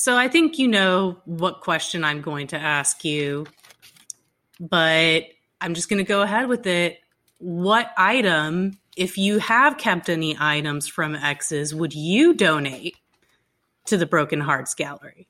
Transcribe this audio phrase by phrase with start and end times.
[0.00, 3.46] So I think you know what question I'm going to ask you,
[4.58, 5.24] but
[5.60, 7.00] I'm just going to go ahead with it.
[7.36, 12.96] What item, if you have kept any items from exes, would you donate
[13.88, 15.28] to the Broken Hearts Gallery?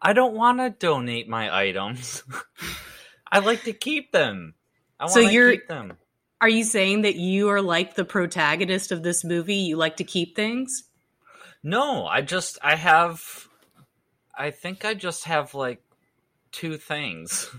[0.00, 2.22] I don't want to donate my items.
[3.30, 4.54] I like to keep them.
[4.98, 5.98] I So you're- keep them.
[6.40, 9.56] Are you saying that you are like the protagonist of this movie?
[9.56, 10.84] You like to keep things?
[11.62, 13.46] No, I just I have
[14.36, 15.82] I think I just have like
[16.52, 17.50] two things.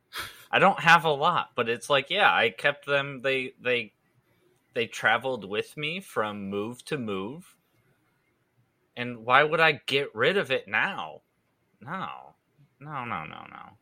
[0.50, 3.92] I don't have a lot, but it's like yeah, I kept them they they
[4.74, 7.56] they traveled with me from move to move.
[8.96, 11.22] And why would I get rid of it now?
[11.80, 12.34] No.
[12.80, 13.76] No, no, no, no.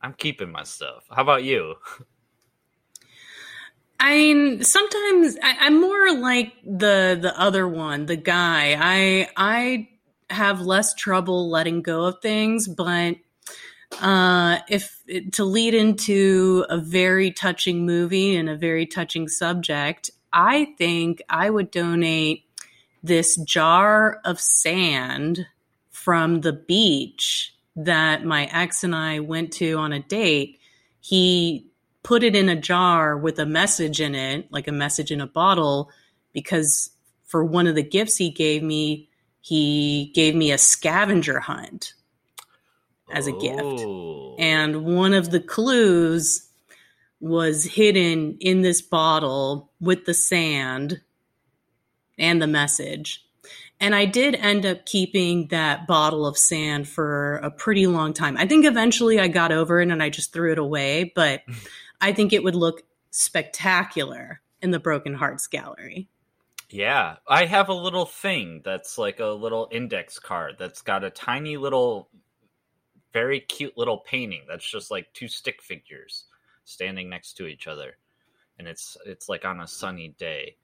[0.00, 1.04] I'm keeping my stuff.
[1.10, 1.74] How about you?
[4.00, 8.76] I mean, sometimes I, I'm more like the the other one, the guy.
[8.78, 9.88] I I
[10.30, 13.16] have less trouble letting go of things, but
[14.00, 20.74] uh, if to lead into a very touching movie and a very touching subject, I
[20.76, 22.44] think I would donate
[23.02, 25.46] this jar of sand
[25.90, 30.58] from the beach that my ex and I went to on a date.
[31.00, 31.70] He
[32.02, 35.26] put it in a jar with a message in it, like a message in a
[35.26, 35.90] bottle,
[36.32, 36.90] because
[37.24, 39.07] for one of the gifts he gave me,
[39.48, 41.94] he gave me a scavenger hunt
[43.10, 43.62] as a gift.
[43.62, 44.36] Oh.
[44.38, 46.46] And one of the clues
[47.18, 51.00] was hidden in this bottle with the sand
[52.18, 53.24] and the message.
[53.80, 58.36] And I did end up keeping that bottle of sand for a pretty long time.
[58.36, 61.40] I think eventually I got over it and I just threw it away, but
[62.02, 66.08] I think it would look spectacular in the Broken Hearts Gallery.
[66.70, 71.10] Yeah, I have a little thing that's like a little index card that's got a
[71.10, 72.10] tiny little,
[73.12, 76.24] very cute little painting that's just like two stick figures
[76.64, 77.96] standing next to each other,
[78.58, 80.56] and it's it's like on a sunny day,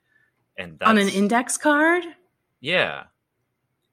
[0.58, 2.04] and that's, On an index card?
[2.60, 3.04] yeah,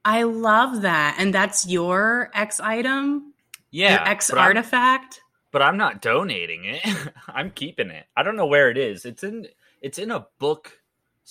[0.04, 1.16] I love that.
[1.18, 3.32] And that's your X item?
[3.70, 5.20] yeah, your X but I'm- artifact?
[5.50, 6.80] but I'm not donating it.
[7.28, 8.04] I'm keeping it.
[8.16, 9.06] I don't know where it is.
[9.06, 9.48] It's in
[9.80, 10.78] it's in a book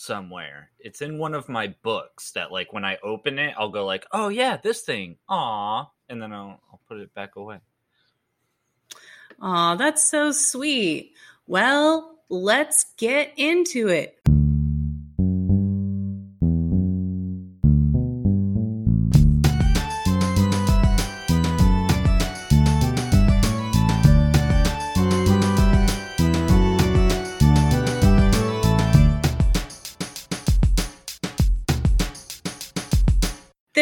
[0.02, 0.72] somewhere.
[0.80, 4.06] It's in one of my books that like when I open it, I'll go like,
[4.12, 7.60] "Oh yeah, this thing." Aw, and then I'll I'll put it back away.
[9.42, 11.14] Aw, that's so sweet.
[11.48, 14.20] Well, let's get into it.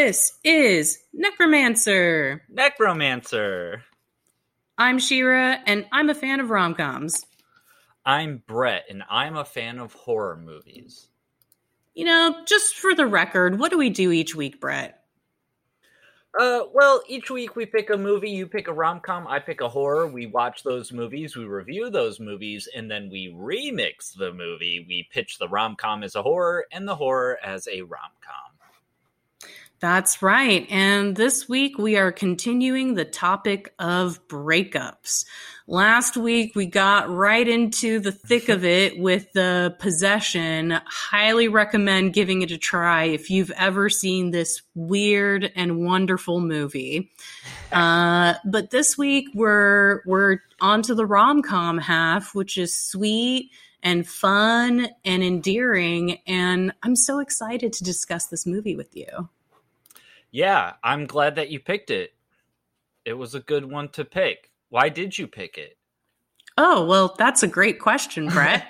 [0.01, 2.41] This is Necromancer.
[2.47, 3.83] Necromancer.
[4.77, 7.25] I'm Shira, and I'm a fan of rom coms.
[8.05, 11.09] I'm Brett and I'm a fan of horror movies.
[11.95, 15.03] You know, just for the record, what do we do each week, Brett?
[16.39, 18.29] Uh, well, each week we pick a movie.
[18.29, 19.27] You pick a rom com.
[19.27, 20.07] I pick a horror.
[20.07, 21.35] We watch those movies.
[21.35, 24.85] We review those movies, and then we remix the movie.
[24.87, 28.48] We pitch the rom com as a horror and the horror as a rom com.
[29.79, 30.67] That's right.
[30.69, 35.23] And this week we are continuing the topic of breakups.
[35.67, 40.81] Last week we got right into the thick of it with the possession.
[40.85, 47.11] Highly recommend giving it a try if you've ever seen this weird and wonderful movie.
[47.71, 53.51] Uh, but this week we're we're on to the rom com half, which is sweet
[53.83, 56.17] and fun and endearing.
[56.25, 59.29] And I'm so excited to discuss this movie with you.
[60.31, 62.13] Yeah, I'm glad that you picked it.
[63.05, 64.51] It was a good one to pick.
[64.69, 65.77] Why did you pick it?
[66.57, 68.67] Oh, well, that's a great question, Brett.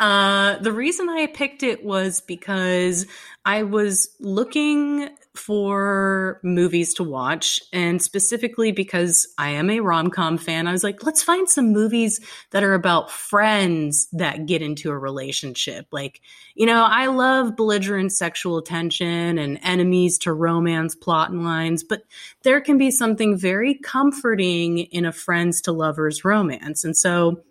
[0.00, 3.06] uh, the reason I picked it was because
[3.44, 10.38] I was looking for movies to watch, and specifically because I am a rom com
[10.38, 12.20] fan, I was like, let's find some movies
[12.50, 15.86] that are about friends that get into a relationship.
[15.90, 16.20] Like,
[16.54, 22.02] you know, I love belligerent sexual tension and enemies to romance plot and lines, but
[22.42, 26.84] there can be something very comforting in a friends to lovers romance.
[26.84, 27.42] And so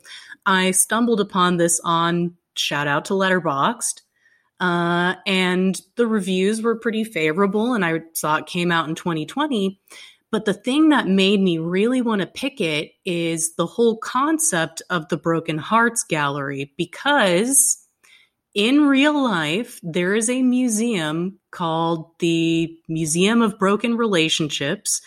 [0.46, 4.02] I stumbled upon this on shout out to Letterboxd.
[4.60, 9.80] Uh, and the reviews were pretty favorable, and I saw it came out in 2020.
[10.32, 14.82] But the thing that made me really want to pick it is the whole concept
[14.90, 17.84] of the Broken Hearts Gallery because
[18.56, 25.02] in real life, there is a museum called the Museum of Broken Relationships.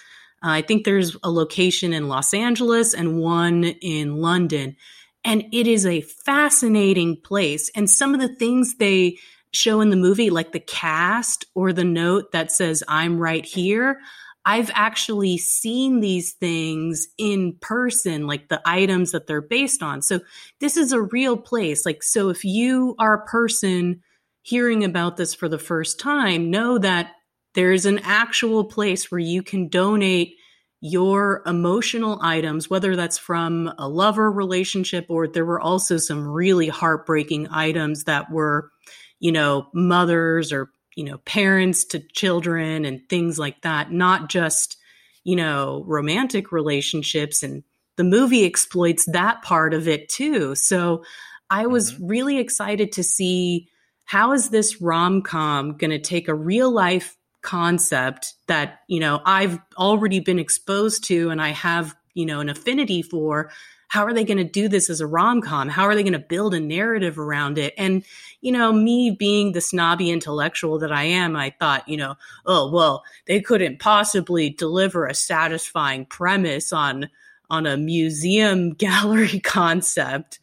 [0.45, 4.77] Uh, I think there's a location in Los Angeles and one in London.
[5.25, 7.69] And it is a fascinating place.
[7.75, 9.19] And some of the things they
[9.57, 13.99] show in the movie, like the cast or the note that says, I'm right here,
[14.45, 20.03] I've actually seen these things in person, like the items that they're based on.
[20.03, 20.21] So
[20.61, 21.85] this is a real place.
[21.85, 24.03] Like, so if you are a person
[24.43, 27.11] hearing about this for the first time, know that
[27.55, 30.35] there's an actual place where you can donate
[30.81, 36.69] your emotional items, whether that's from a lover relationship or there were also some really
[36.69, 38.71] heartbreaking items that were,
[39.19, 44.79] you know, mothers or you know, parents to children and things like that, not just,
[45.25, 47.43] you know, romantic relationships.
[47.43, 47.63] And
[47.97, 50.55] the movie exploits that part of it too.
[50.55, 51.05] So
[51.51, 52.07] I was mm-hmm.
[52.07, 53.69] really excited to see
[54.05, 59.21] how is this rom com going to take a real life concept that, you know,
[59.25, 63.51] I've already been exposed to and I have, you know, an affinity for
[63.89, 65.69] how are they going to do this as a rom com?
[65.69, 67.75] How are they going to build a narrative around it?
[67.79, 68.05] And,
[68.41, 72.17] you know, me being the snobby intellectual that I am, I thought, you know,
[72.47, 77.09] oh, well, they couldn't possibly deliver a satisfying premise on,
[77.49, 80.41] on a museum gallery concept.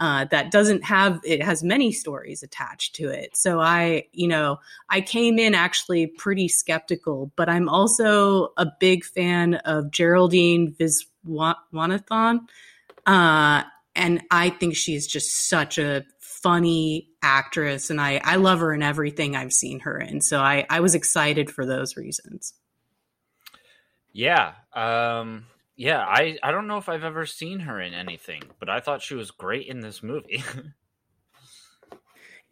[0.00, 4.58] Uh, that doesn't have it has many stories attached to it so i you know
[4.90, 12.40] i came in actually pretty skeptical but i'm also a big fan of geraldine viswanathan
[13.06, 13.62] uh,
[13.94, 18.82] and I think she's just such a funny actress and I, I love her in
[18.82, 20.20] everything I've seen her in.
[20.20, 22.52] So I, I was excited for those reasons.
[24.12, 24.52] Yeah.
[24.74, 25.46] Um,
[25.76, 29.02] yeah, I, I don't know if I've ever seen her in anything, but I thought
[29.02, 30.44] she was great in this movie.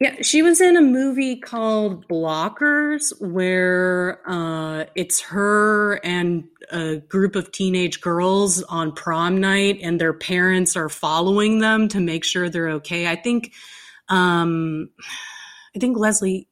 [0.02, 7.36] Yeah, she was in a movie called Blockers where uh, it's her and a group
[7.36, 12.48] of teenage girls on prom night, and their parents are following them to make sure
[12.48, 13.06] they're okay.
[13.06, 13.52] I think,
[14.08, 14.90] um,
[15.76, 16.48] I think Leslie.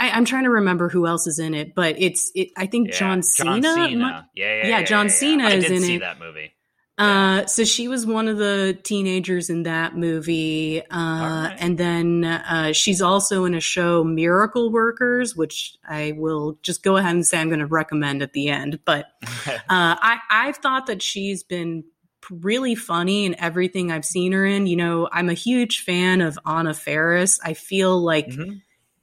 [0.00, 2.52] I, am trying to remember who else is in it, but it's it.
[2.56, 3.60] I think yeah, John Cena.
[3.60, 4.30] John Cena.
[4.34, 6.00] Yeah, yeah, yeah, yeah, John Cena is did in see it.
[6.00, 6.54] that movie.
[6.98, 10.82] Uh, so she was one of the teenagers in that movie.
[10.82, 11.56] Uh, right.
[11.60, 16.96] and then, uh, she's also in a show, Miracle Workers, which I will just go
[16.96, 18.80] ahead and say I'm going to recommend at the end.
[18.84, 19.06] But,
[19.46, 21.84] uh, I, I've thought that she's been
[22.30, 24.66] really funny in everything I've seen her in.
[24.66, 27.38] You know, I'm a huge fan of Anna Faris.
[27.42, 28.56] I feel like mm-hmm.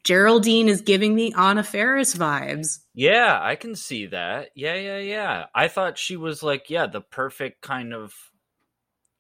[0.06, 2.80] Geraldine is giving me Anna Faris vibes.
[2.94, 4.50] Yeah, I can see that.
[4.56, 5.46] Yeah, yeah, yeah.
[5.54, 8.14] I thought she was like, yeah, the perfect kind of.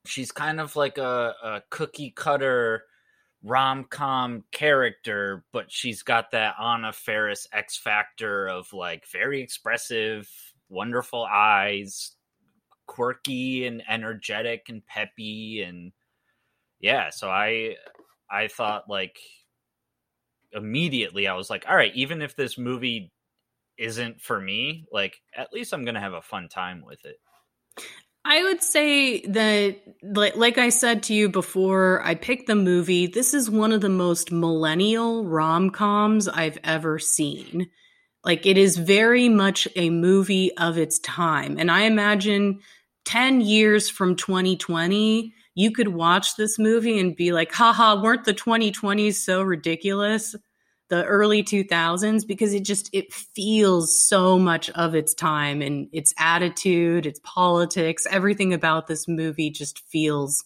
[0.05, 2.83] She's kind of like a, a cookie cutter
[3.43, 10.29] rom com character, but she's got that Anna Faris X factor of like very expressive,
[10.69, 12.11] wonderful eyes,
[12.85, 15.91] quirky and energetic and peppy and
[16.79, 17.09] yeah.
[17.09, 17.75] So I
[18.29, 19.17] I thought like
[20.55, 23.11] immediately I was like, all right, even if this movie
[23.77, 27.19] isn't for me, like at least I'm going to have a fun time with it.
[28.27, 33.05] I would say that, like I said to you before, I picked the movie.
[33.05, 37.69] This is one of the most millennial rom coms I've ever seen.
[38.23, 41.57] Like, it is very much a movie of its time.
[41.59, 42.61] And I imagine
[43.05, 48.33] 10 years from 2020, you could watch this movie and be like, haha, weren't the
[48.33, 50.35] 2020s so ridiculous?
[50.89, 56.13] The early 2000s, because it just, it feels so much of its time and its
[56.19, 60.43] attitude, its politics, everything about this movie just feels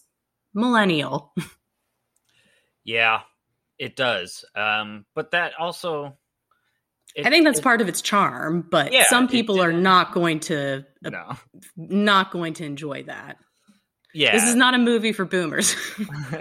[0.54, 1.34] millennial.
[2.84, 3.20] yeah,
[3.78, 4.44] it does.
[4.54, 6.16] Um, but that also,
[7.14, 10.12] it, I think that's it, part of its charm, but yeah, some people are not
[10.12, 11.36] going to uh, no.
[11.76, 13.36] not going to enjoy that.
[14.14, 14.32] Yeah.
[14.32, 15.76] This is not a movie for boomers.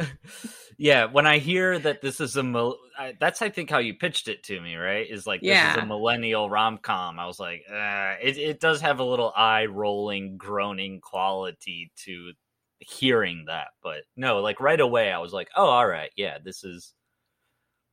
[0.78, 2.74] yeah, when I hear that this is a
[3.20, 5.06] that's I think how you pitched it to me, right?
[5.10, 7.20] Is like this is a millennial rom-com.
[7.20, 12.34] I was like, uh, it it does have a little eye rolling groaning quality to
[12.80, 16.12] hearing that, but no, like right away I was like, "Oh, all right.
[16.16, 16.94] Yeah, this is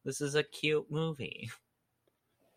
[0.05, 1.51] this is a cute movie."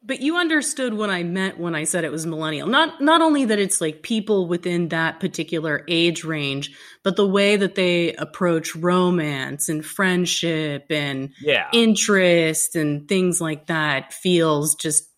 [0.01, 2.68] But you understood what I meant when I said it was millennial.
[2.68, 6.72] Not not only that it's like people within that particular age range,
[7.03, 11.68] but the way that they approach romance and friendship and yeah.
[11.74, 15.10] interest and things like that feels just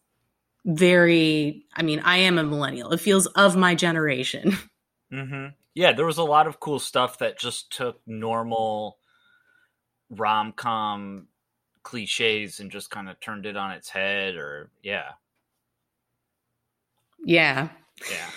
[0.65, 2.91] very I mean, I am a millennial.
[2.91, 4.57] It feels of my generation.
[5.11, 8.97] hmm Yeah, there was a lot of cool stuff that just took normal
[10.09, 11.27] rom com
[11.83, 15.11] cliches and just kind of turned it on its head or yeah.
[17.23, 17.69] Yeah.
[18.09, 18.29] Yeah.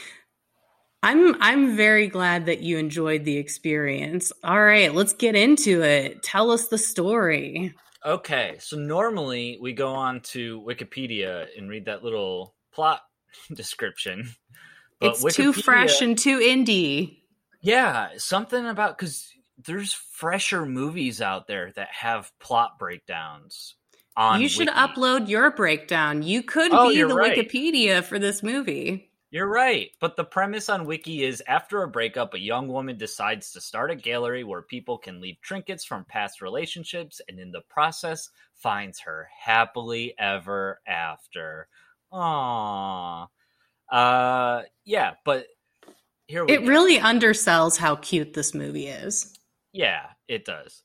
[1.05, 4.33] I'm I'm very glad that you enjoyed the experience.
[4.43, 6.23] All right, let's get into it.
[6.23, 7.75] Tell us the story.
[8.07, 13.03] Okay, so normally we go on to Wikipedia and read that little plot
[13.55, 14.31] description.
[14.99, 17.19] But it's too fresh and too indie.
[17.61, 19.29] Yeah, something about because
[19.67, 23.75] there's fresher movies out there that have plot breakdowns.
[24.17, 24.79] On you should Wiki.
[24.79, 26.23] upload your breakdown.
[26.23, 27.37] You could Oh, be the right.
[27.37, 29.11] Wikipedia for this movie.
[29.31, 33.51] You're right, but the premise on Wiki is after a breakup, a young woman decides
[33.53, 37.63] to start a gallery where people can leave trinkets from past relationships, and in the
[37.63, 41.69] process, finds her happily ever after.
[42.13, 43.29] Aww.
[43.91, 45.47] Uh, yeah, but
[46.27, 46.67] here we It go.
[46.67, 49.34] really undersells how cute this movie is.
[49.75, 50.83] Yeah, it does.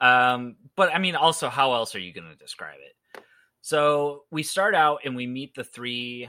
[0.00, 3.22] Um, but I mean, also, how else are you going to describe it?
[3.60, 6.28] So we start out and we meet the three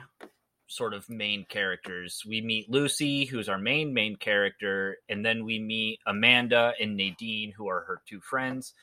[0.68, 2.22] sort of main characters.
[2.26, 7.52] We meet Lucy, who's our main main character, and then we meet Amanda and Nadine,
[7.52, 8.74] who are her two friends.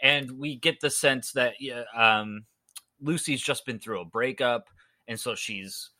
[0.00, 1.54] And we get the sense that
[1.94, 2.46] um,
[3.00, 4.68] Lucy's just been through a breakup,
[5.06, 5.90] and so she's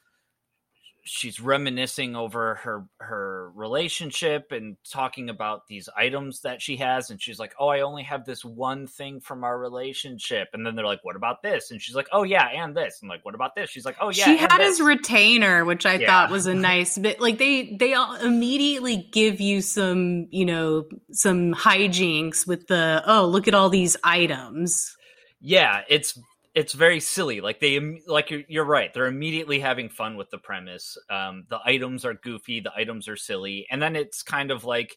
[1.08, 7.20] she's reminiscing over her her relationship and talking about these items that she has and
[7.20, 10.84] she's like oh i only have this one thing from our relationship and then they're
[10.84, 13.54] like what about this and she's like oh yeah and this and like what about
[13.54, 14.78] this she's like oh yeah she had this.
[14.78, 16.06] his retainer, which I Yeah.
[16.06, 17.20] thought was a nice bit.
[17.20, 23.26] Like they they all immediately give you some, you know, some hijinks with the oh
[23.26, 24.94] look at all these items.
[25.40, 26.18] yeah it's
[26.58, 30.38] it's very silly like they like you're, you're right they're immediately having fun with the
[30.38, 34.64] premise um the items are goofy the items are silly and then it's kind of
[34.64, 34.96] like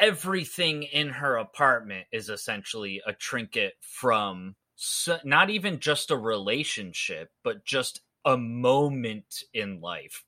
[0.00, 7.30] everything in her apartment is essentially a trinket from so, not even just a relationship
[7.44, 10.24] but just a moment in life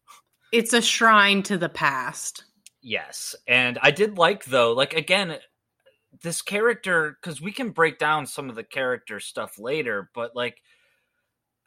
[0.52, 2.44] It's a shrine to the past.
[2.80, 3.34] Yes.
[3.48, 5.38] And I did like though, like again,
[6.22, 10.60] this character because we can break down some of the character stuff later, but like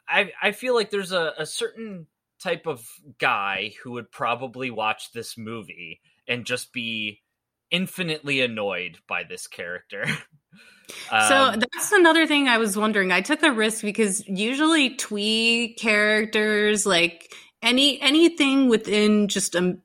[0.08, 2.06] I I feel like there's a, a certain
[2.40, 2.86] type of
[3.18, 7.22] guy who would probably watch this movie and just be
[7.70, 10.04] infinitely annoyed by this character.
[11.10, 13.12] so Um, that's another thing I was wondering.
[13.12, 17.30] I took a risk because usually twee characters, like
[17.62, 19.78] any anything within just a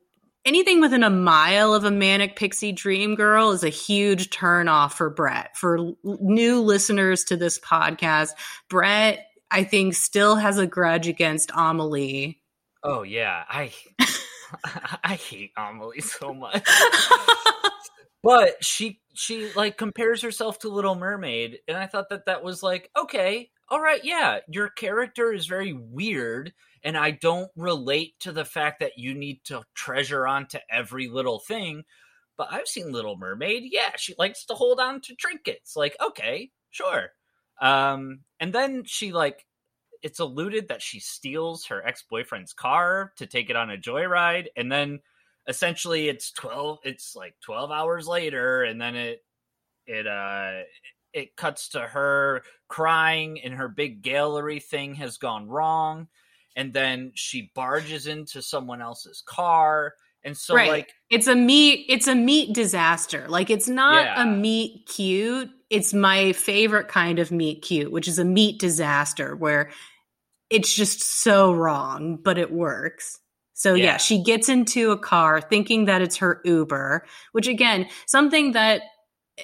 [0.46, 4.98] anything within a mile of a manic pixie dream girl is a huge turn off
[4.98, 5.56] for Brett.
[5.58, 8.32] For l- new listeners to this podcast,
[8.70, 12.42] Brett, I think, still has a grudge against Amelie.
[12.84, 13.72] oh yeah, I
[15.04, 16.68] I hate Amelie so much.
[18.24, 22.64] but she she like compares herself to little mermaid and i thought that that was
[22.64, 26.54] like okay all right yeah your character is very weird
[26.84, 31.40] and i don't relate to the fact that you need to treasure onto every little
[31.40, 31.84] thing
[32.38, 36.50] but i've seen little mermaid yeah she likes to hold on to trinkets like okay
[36.72, 37.10] sure.
[37.62, 39.46] Um and then she like
[40.02, 44.72] it's alluded that she steals her ex-boyfriend's car to take it on a joyride and
[44.72, 45.00] then
[45.48, 49.24] essentially it's 12 it's like 12 hours later and then it
[49.86, 50.62] it uh
[51.14, 56.08] it cuts to her crying and her big gallery thing has gone wrong
[56.56, 59.94] and then she barges into someone else's car
[60.24, 60.70] and so Right.
[60.70, 61.86] like It's a meet.
[61.90, 63.26] It's a meet disaster.
[63.28, 64.24] Like it's not Yeah.
[64.24, 65.50] a meet cute.
[65.70, 69.72] It's my favorite kind of meet cute, which is a meet disaster where
[70.50, 73.20] it's just so wrong, but it works.
[73.54, 73.84] So yeah.
[73.86, 73.98] Yeah.
[73.98, 78.82] she gets into a car thinking that it's her Uber, which again, something that
[79.38, 79.44] eh,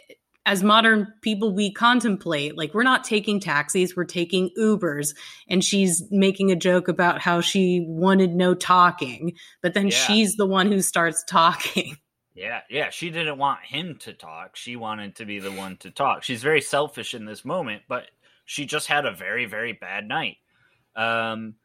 [0.50, 5.16] as modern people we contemplate like we're not taking taxis we're taking ubers
[5.48, 9.94] and she's making a joke about how she wanted no talking but then Yeah.
[9.94, 11.96] she's the one who starts talking
[12.36, 12.90] Yeah, yeah.
[12.90, 14.56] She didn't want him to talk.
[14.56, 16.24] She wanted to be the one to talk.
[16.24, 18.06] She's very selfish in this moment, but
[18.46, 20.38] she just had a very, very bad night.
[20.96, 21.56] Um,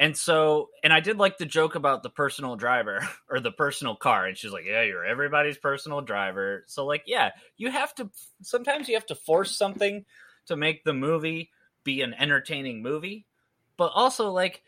[0.00, 3.94] and so, and I did like the joke about the personal driver or the personal
[3.94, 4.24] car.
[4.26, 8.10] And she's like, "Yeah, you're everybody's personal driver." So, like, yeah, you have to.
[8.42, 10.06] Sometimes you have to force something
[10.46, 11.50] to make the movie
[11.84, 13.26] be an entertaining movie,
[13.76, 14.62] but also like.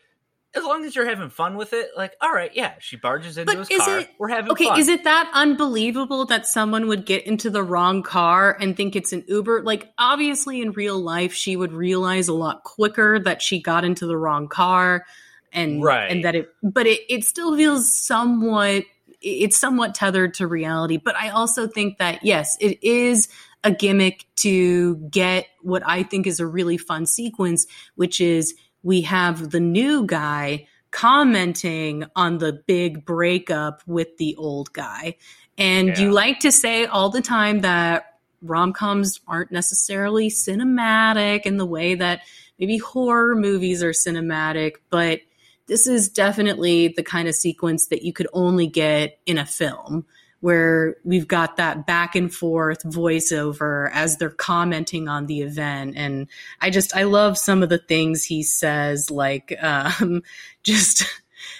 [0.55, 3.51] As long as you're having fun with it, like, all right, yeah, she barges into
[3.51, 3.99] But his is car.
[3.99, 4.79] it- We're having okay fun.
[4.79, 9.13] is it that unbelievable that someone would get into the wrong car and think it's
[9.13, 13.59] an uber like obviously in real life she would realize a lot quicker that she
[13.61, 15.05] got into the wrong car
[15.51, 16.11] and Right.
[16.11, 18.83] and that it but it, it still feels somewhat
[19.25, 20.97] it's somewhat tethered to reality.
[20.97, 23.29] But I also think that, yes, it is
[23.63, 29.01] a gimmick to get what I think is a really fun sequence, which is we
[29.01, 35.15] have the new guy commenting on the big breakup with the old guy.
[35.57, 35.99] And yeah.
[35.99, 41.65] you like to say all the time that rom coms aren't necessarily cinematic in the
[41.65, 42.21] way that
[42.59, 45.21] maybe horror movies are cinematic, but
[45.65, 50.05] this is definitely the kind of sequence that you could only get in a film
[50.43, 55.93] where we've got that back and forth voiceover as they're commenting on the event.
[55.95, 56.27] And
[56.59, 60.21] i just i love some of the things he says like um,
[60.63, 61.05] just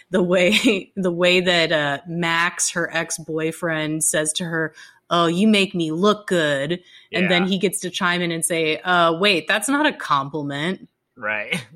[0.09, 4.75] the way the way that uh, max her ex-boyfriend says to her
[5.09, 6.81] oh you make me look good.
[7.09, 7.19] Yeah.
[7.19, 10.89] and then he gets to chime in and say uh, wait that's not a compliment.
[11.15, 11.65] Right.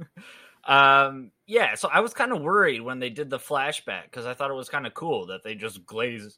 [0.66, 4.34] Um yeah so i was kind of worried when they did the flashback because i
[4.34, 6.38] thought it was kind of cool that they just glazed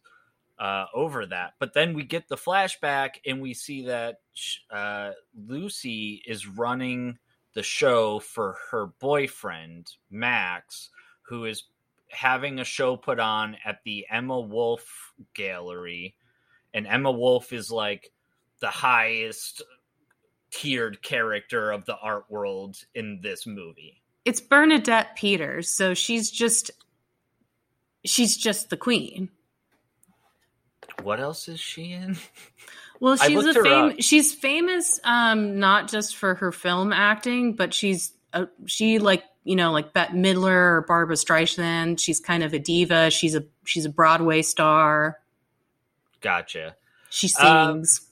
[0.60, 1.54] uh, over that.
[1.60, 4.20] But then we get the flashback and we see that
[4.70, 5.12] uh,
[5.48, 7.18] Lucy is running
[7.54, 10.90] the show for her boyfriend, Max,
[11.24, 11.64] who is
[12.10, 16.16] having a show put on at the Emma Wolf Gallery.
[16.74, 18.12] And Emma Wolf is like
[18.60, 19.64] the highest
[20.52, 24.02] tiered character of the art world in this movie.
[24.26, 26.72] It's Bernadette Peters, so she's just
[28.04, 29.30] she's just the queen
[31.04, 32.18] what else is she in?
[33.00, 38.12] Well, she's a fam- she's famous um, not just for her film acting, but she's
[38.34, 42.00] a, she like you know like Bette Midler or Barbra Streisand.
[42.00, 43.10] She's kind of a diva.
[43.10, 45.20] She's a she's a Broadway star.
[46.22, 46.76] Gotcha.
[47.10, 48.08] She sings.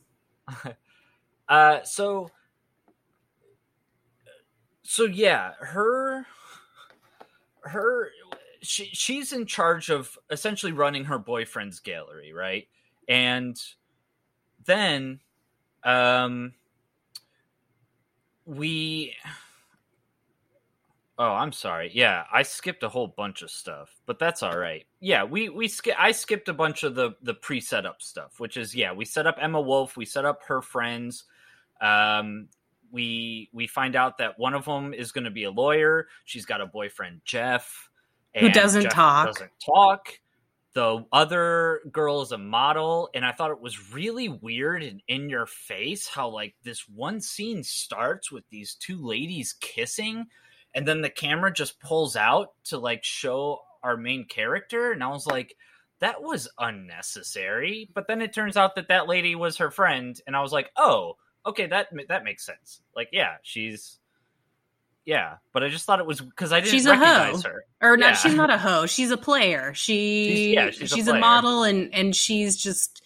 [0.48, 0.74] Um,
[1.50, 2.32] uh, so
[4.84, 6.26] so yeah, her
[7.64, 8.10] her
[8.68, 12.68] she she's in charge of essentially running her boyfriend's gallery, right?
[13.10, 13.58] and
[14.66, 15.20] then
[15.84, 16.54] um
[18.46, 19.16] we
[21.20, 21.90] Oh, I'm sorry.
[21.94, 24.86] Yeah, I skipped a whole bunch of stuff, but that's all right.
[25.00, 28.56] Yeah, we we sk- I skipped a bunch of the the pre-set up stuff, which
[28.56, 31.24] is yeah, we set up Emma Wolf, we set up her friends.
[31.82, 32.50] Um
[32.92, 36.08] we we find out that one of them is going to be a lawyer.
[36.26, 37.90] She's got a boyfriend Jeff
[38.40, 39.28] who doesn't Jeff talk.
[39.28, 40.20] Doesn't talk.
[40.74, 45.28] The other girl is a model and i thought it was really weird and in
[45.28, 50.28] your face how like this one scene starts with these two ladies kissing
[50.76, 55.08] and then the camera just pulls out to like show our main character and i
[55.08, 55.56] was like
[56.00, 57.90] that was unnecessary.
[57.94, 60.72] But then it turns out that that lady was her friend and i was like
[60.78, 62.82] oh okay that that makes sense.
[62.96, 64.00] Like yeah she's
[65.08, 67.64] yeah, but I just thought it was because I didn't she's recognize her.
[67.82, 68.08] Or not?
[68.08, 68.14] Yeah.
[68.16, 68.88] She's not a hoe.
[68.88, 69.74] She's a player.
[69.74, 73.02] She she's, yeah, she's, she's a, a, model, and and she's just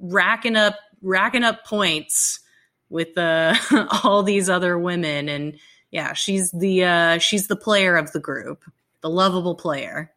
[0.00, 2.40] racking up racking up points
[2.88, 3.54] with uh,
[4.02, 5.56] all these other women, and
[5.92, 8.64] yeah, she's the uh, she's the player of the group,
[9.00, 10.10] the lovable player.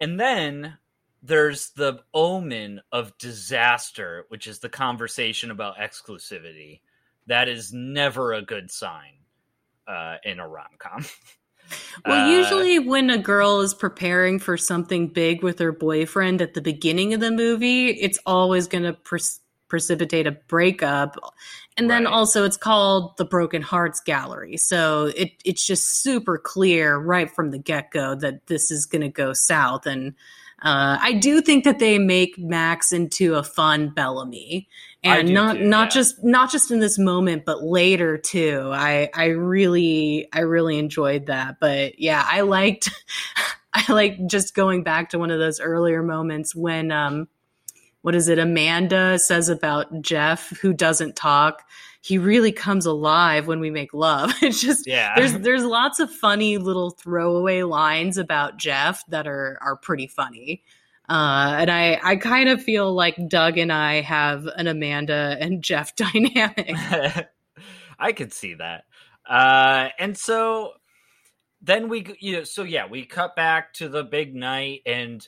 [0.00, 0.78] And then
[1.20, 6.82] there's the omen of disaster, which is the conversation about exclusivity.
[7.26, 9.16] That is never a good sign
[9.86, 11.04] uh, in a rom com.
[12.04, 16.54] Well, uh, usually when a girl is preparing for something big with her boyfriend at
[16.54, 19.18] the beginning of the movie, it's always going to pre-
[19.68, 21.16] precipitate a breakup.
[21.76, 22.12] And then right.
[22.12, 24.56] also it's called the Broken Hearts Gallery.
[24.56, 29.08] So it it's just super clear right from the get-go that this is going to
[29.08, 30.14] go south and
[30.62, 34.68] uh, I do think that they make Max into a fun Bellamy,
[35.04, 36.00] and not too, not yeah.
[36.00, 38.70] just not just in this moment, but later too.
[38.72, 41.60] I I really I really enjoyed that.
[41.60, 42.88] But yeah, I liked
[43.74, 47.28] I like just going back to one of those earlier moments when um
[48.00, 51.64] what is it Amanda says about Jeff who doesn't talk
[52.06, 54.32] he really comes alive when we make love.
[54.42, 55.14] It's just yeah.
[55.16, 60.62] there's there's lots of funny little throwaway lines about Jeff that are are pretty funny.
[61.08, 65.62] Uh, and I, I kind of feel like Doug and I have an Amanda and
[65.62, 66.74] Jeff dynamic.
[67.98, 68.84] I could see that.
[69.28, 70.72] Uh, and so
[71.60, 75.26] then we, you know, so yeah, we cut back to the big night and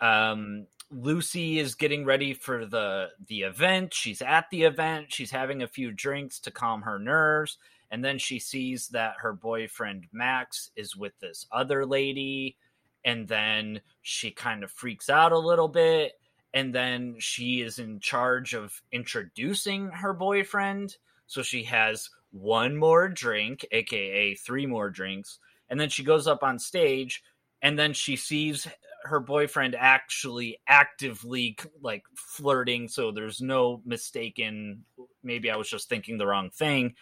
[0.00, 3.94] um, Lucy is getting ready for the the event.
[3.94, 5.06] She's at the event.
[5.12, 7.56] She's having a few drinks to calm her nerves,
[7.90, 12.56] and then she sees that her boyfriend Max is with this other lady,
[13.04, 16.12] and then she kind of freaks out a little bit,
[16.52, 20.96] and then she is in charge of introducing her boyfriend.
[21.26, 25.38] So she has one more drink, aka three more drinks,
[25.70, 27.22] and then she goes up on stage,
[27.62, 28.68] and then she sees
[29.04, 34.84] her boyfriend actually actively like flirting so there's no mistaken
[35.22, 36.94] maybe i was just thinking the wrong thing.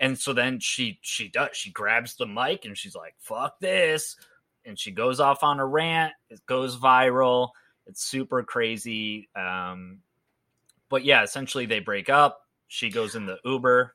[0.00, 4.16] And so then she she does she grabs the mic and she's like fuck this.
[4.64, 6.12] And she goes off on a rant.
[6.30, 7.50] It goes viral.
[7.86, 9.28] It's super crazy.
[9.34, 10.00] Um
[10.88, 12.42] but yeah essentially they break up.
[12.68, 13.94] She goes in the uber.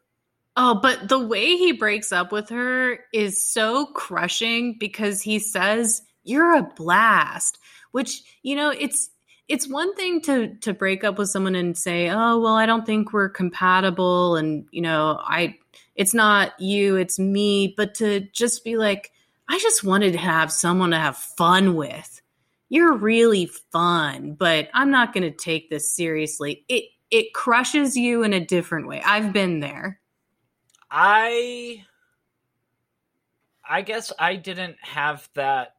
[0.56, 6.04] Oh, but the way he breaks up with her is so crushing because he says,
[6.23, 7.59] "You're a blast,"
[7.91, 9.09] which, you know, it's
[9.47, 12.86] it's one thing to to break up with someone and say, "Oh, well, I don't
[12.86, 15.57] think we're compatible," and you know, I
[15.95, 19.12] it's not you, it's me, but to just be like,
[19.49, 22.21] "I just wanted to have someone to have fun with."
[22.69, 26.65] You're really fun, but I'm not going to take this seriously.
[26.67, 28.99] It it crushes you in a different way.
[29.05, 29.99] I've been there.
[30.89, 31.86] I
[33.67, 35.72] I guess I didn't have that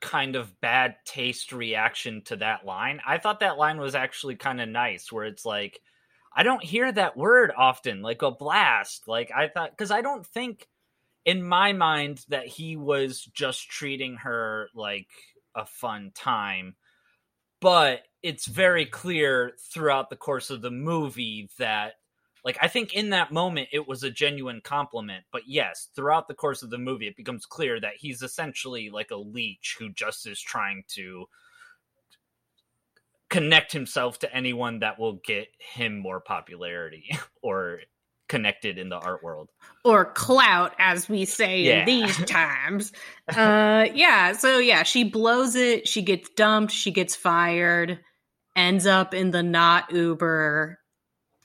[0.00, 3.00] kind of bad taste reaction to that line.
[3.06, 5.80] I thought that line was actually kind of nice where it's like
[6.34, 9.08] I don't hear that word often, like a blast.
[9.08, 10.68] Like I thought cuz I don't think
[11.24, 15.08] in my mind that he was just treating her like
[15.54, 16.76] a fun time.
[17.60, 21.94] But it's very clear throughout the course of the movie that
[22.46, 26.34] like I think in that moment it was a genuine compliment, but yes, throughout the
[26.34, 30.28] course of the movie it becomes clear that he's essentially like a leech who just
[30.28, 31.26] is trying to
[33.28, 37.10] connect himself to anyone that will get him more popularity
[37.42, 37.80] or
[38.28, 39.50] connected in the art world
[39.84, 41.80] or clout as we say yeah.
[41.80, 42.92] in these times
[43.36, 48.00] uh yeah so yeah she blows it she gets dumped she gets fired
[48.56, 50.76] ends up in the not uber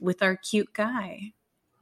[0.02, 1.34] with our cute guy.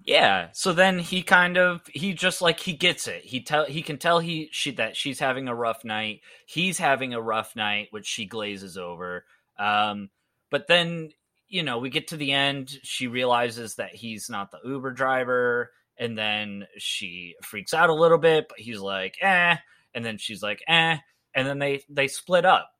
[0.05, 0.49] Yeah.
[0.53, 3.23] So then he kind of he just like he gets it.
[3.23, 6.21] He tell he can tell he she that she's having a rough night.
[6.45, 9.25] He's having a rough night, which she glazes over.
[9.57, 10.09] Um,
[10.49, 11.11] but then
[11.47, 12.71] you know we get to the end.
[12.83, 18.17] She realizes that he's not the Uber driver, and then she freaks out a little
[18.17, 18.47] bit.
[18.49, 19.57] But he's like, eh,
[19.93, 20.97] and then she's like, eh,
[21.35, 22.71] and then they they split up.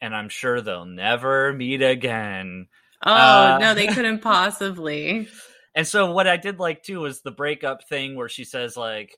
[0.00, 2.66] And I'm sure they'll never meet again.
[3.04, 5.28] Oh uh, no, they couldn't possibly.
[5.74, 9.16] And so what I did like too was the breakup thing where she says like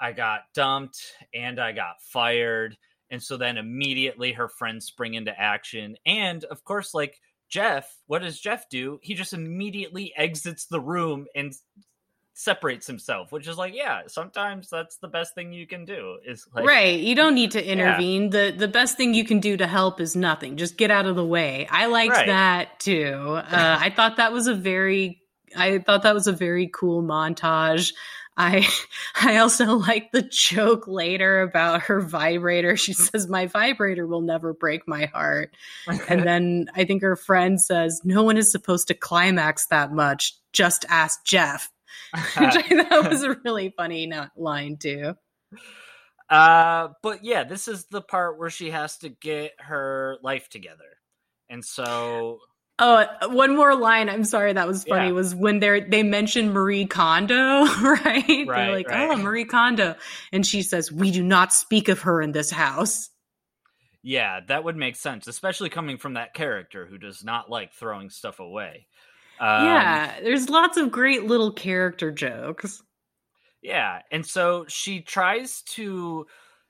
[0.00, 1.00] I got dumped
[1.34, 2.76] and I got fired.
[3.10, 5.96] And so then immediately her friends spring into action.
[6.04, 8.98] And of course, like Jeff, what does Jeff do?
[9.02, 11.52] He just immediately exits the room and
[12.38, 16.18] separates himself, which is like, yeah, sometimes that's the best thing you can do.
[16.24, 16.98] Is like, right.
[16.98, 18.24] You don't need to intervene.
[18.24, 18.50] Yeah.
[18.50, 20.56] The the best thing you can do to help is nothing.
[20.56, 21.66] Just get out of the way.
[21.68, 22.26] I liked right.
[22.28, 23.12] that too.
[23.12, 25.20] Uh, I thought that was a very
[25.56, 27.92] I thought that was a very cool montage.
[28.36, 28.68] I
[29.20, 32.76] I also like the joke later about her vibrator.
[32.76, 35.56] She says, "My vibrator will never break my heart,"
[36.08, 40.34] and then I think her friend says, "No one is supposed to climax that much.
[40.52, 41.72] Just ask Jeff."
[42.12, 45.14] which I thought was a really funny not line too.
[46.28, 50.98] Uh, but yeah, this is the part where she has to get her life together,
[51.48, 52.38] and so.
[52.80, 54.08] Oh, one more line.
[54.08, 55.06] I'm sorry, that was funny.
[55.06, 55.12] Yeah.
[55.12, 58.04] Was when they they mentioned Marie Kondo, right?
[58.04, 59.10] right They're like, right.
[59.10, 59.96] "Oh, Marie Kondo,"
[60.32, 63.10] and she says, "We do not speak of her in this house."
[64.02, 68.10] Yeah, that would make sense, especially coming from that character who does not like throwing
[68.10, 68.86] stuff away.
[69.40, 72.82] Um, yeah, there's lots of great little character jokes.
[73.62, 76.26] Yeah, and so she tries to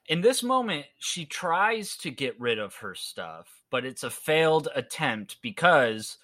[0.06, 4.68] in this moment she tries to get rid of her stuff, but it's a failed
[4.74, 6.18] attempt because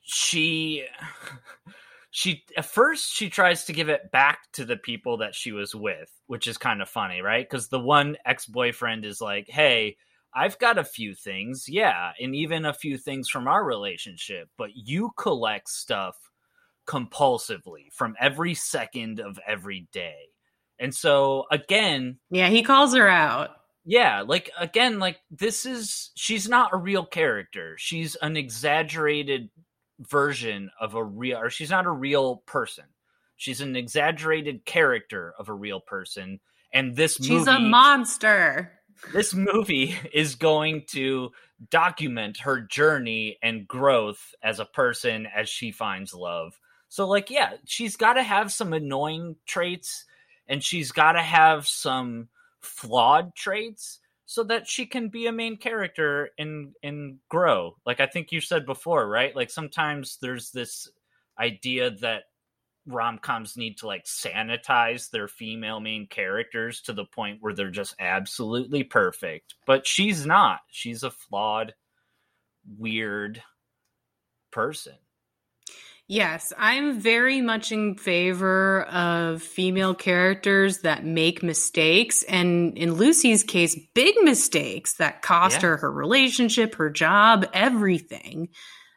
[0.00, 0.84] she
[2.10, 5.74] she at first she tries to give it back to the people that she was
[5.74, 7.48] with, which is kind of funny, right?
[7.48, 9.96] Cuz the one ex-boyfriend is like, "Hey,
[10.34, 14.70] I've got a few things, yeah, and even a few things from our relationship, but
[14.74, 16.16] you collect stuff
[16.86, 20.16] compulsively from every second of every day.
[20.78, 23.50] And so again, yeah, he calls her out.
[23.84, 27.76] Yeah, like again, like this is she's not a real character.
[27.78, 29.50] She's an exaggerated
[30.00, 32.84] version of a real or she's not a real person.
[33.36, 36.40] She's an exaggerated character of a real person.
[36.72, 38.77] And this she's movie, a monster
[39.12, 41.30] this movie is going to
[41.70, 46.58] document her journey and growth as a person as she finds love.
[46.88, 50.04] So, like, yeah, she's got to have some annoying traits
[50.48, 52.28] and she's got to have some
[52.60, 57.76] flawed traits so that she can be a main character and and grow.
[57.86, 59.34] Like I think you said before, right?
[59.34, 60.88] Like sometimes there's this
[61.38, 62.24] idea that
[62.88, 67.94] rom-coms need to like sanitize their female main characters to the point where they're just
[68.00, 71.74] absolutely perfect but she's not she's a flawed
[72.78, 73.42] weird
[74.50, 74.94] person
[76.10, 82.22] Yes, I'm very much in favor of female characters that make mistakes.
[82.22, 85.68] And in Lucy's case, big mistakes that cost Yeah.
[85.68, 88.48] her her relationship, her job, everything.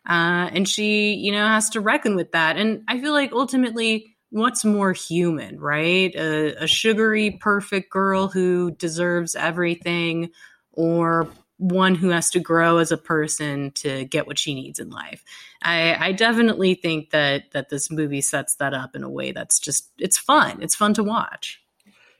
[0.07, 2.57] Uh, and she, you know, has to reckon with that.
[2.57, 6.13] And I feel like ultimately, what's more human, right?
[6.15, 10.31] A, a sugary, perfect girl who deserves everything,
[10.71, 11.27] or
[11.61, 15.23] one who has to grow as a person to get what she needs in life.
[15.61, 19.59] I, I definitely think that that this movie sets that up in a way that's
[19.59, 20.63] just it's fun.
[20.63, 21.61] It's fun to watch.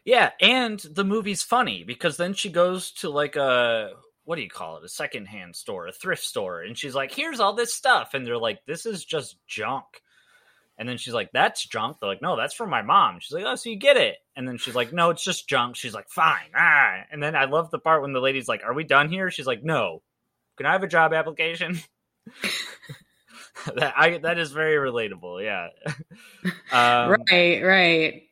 [0.05, 3.93] Yeah, and the movie's funny because then she goes to like a
[4.31, 4.85] what do you call it?
[4.85, 8.37] A secondhand store, a thrift store, and she's like, "Here's all this stuff," and they're
[8.37, 9.83] like, "This is just junk."
[10.77, 13.43] And then she's like, "That's junk." They're like, "No, that's from my mom." She's like,
[13.45, 16.07] "Oh, so you get it?" And then she's like, "No, it's just junk." She's like,
[16.07, 17.01] "Fine." Ah.
[17.11, 19.45] And then I love the part when the lady's like, "Are we done here?" She's
[19.45, 20.01] like, "No."
[20.55, 21.81] Can I have a job application?
[23.75, 25.43] that I that is very relatable.
[25.43, 25.67] Yeah.
[26.71, 28.23] Um, right, right.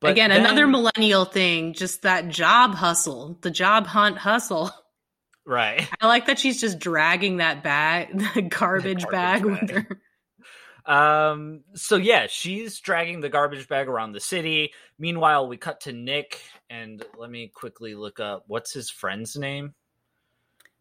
[0.00, 4.70] But Again, then- another millennial thing, just that job hustle, the job hunt hustle.
[5.46, 5.88] right.
[6.00, 9.88] I like that she's just dragging that bag, the garbage, Garbage bag, with her.
[10.86, 11.64] Um.
[11.74, 14.72] So yeah, she's dragging the garbage bag around the city.
[14.98, 19.74] Meanwhile, we cut to Nick, and let me quickly look up what's his friend's name.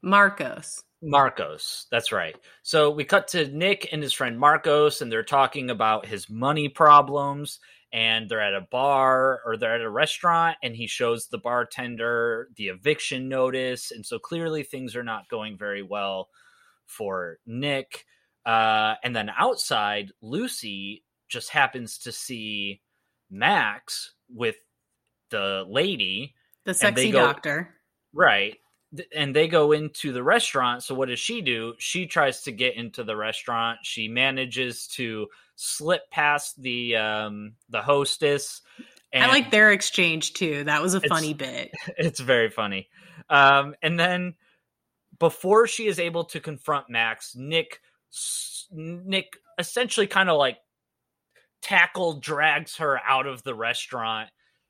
[0.03, 0.83] Marcos.
[1.01, 1.87] Marcos.
[1.91, 2.35] That's right.
[2.61, 6.69] So we cut to Nick and his friend Marcos, and they're talking about his money
[6.69, 7.59] problems.
[7.93, 12.49] And they're at a bar or they're at a restaurant, and he shows the bartender
[12.57, 13.91] the eviction notice.
[13.91, 16.29] And so clearly things are not going very well
[16.85, 18.05] for Nick.
[18.45, 22.81] Uh, and then outside, Lucy just happens to see
[23.31, 24.57] Max with
[25.29, 27.75] the lady The sexy go- doctor.
[28.13, 28.57] Right.
[29.15, 30.83] And they go into the restaurant.
[30.83, 31.73] So what does she do?
[31.79, 33.79] She tries to get into the restaurant.
[33.83, 38.61] She manages to slip past the um the hostess.
[39.11, 40.65] And I like their exchange too.
[40.65, 41.71] That was a funny bit.
[41.97, 42.89] it's very funny.
[43.29, 44.35] Um and then
[45.19, 47.81] before she is able to confront Max, Nick
[48.71, 50.57] Nick essentially kind of like
[51.61, 54.29] tackle drags her out of the restaurant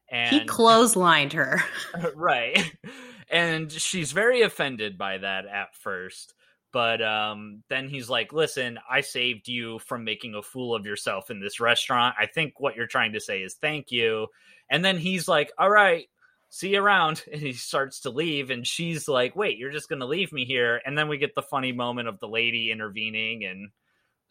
[0.09, 1.63] and He clotheslined her.
[2.15, 2.71] right
[3.29, 6.35] and she's very offended by that at first
[6.75, 11.31] but um then he's like listen i saved you from making a fool of yourself
[11.31, 12.13] in this restaurant.
[12.19, 14.27] I think what you're trying to say is thank you.
[14.69, 16.09] And then he's like all right
[16.49, 17.23] see you around.
[17.31, 20.81] And he starts to leave and she's like wait you're just gonna leave me here?
[20.85, 23.69] And then we get the funny moment of the lady intervening and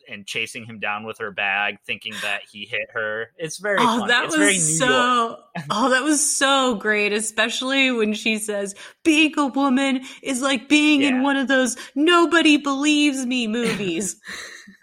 [0.08, 4.00] and chasing him down with her bag thinking that he hit her it's very Oh,
[4.00, 4.08] funny.
[4.08, 5.38] that it's was so.
[5.70, 11.02] Oh, that was so great, especially when she says, "Being a woman is like being
[11.02, 14.16] in one of those nobody believes me movies."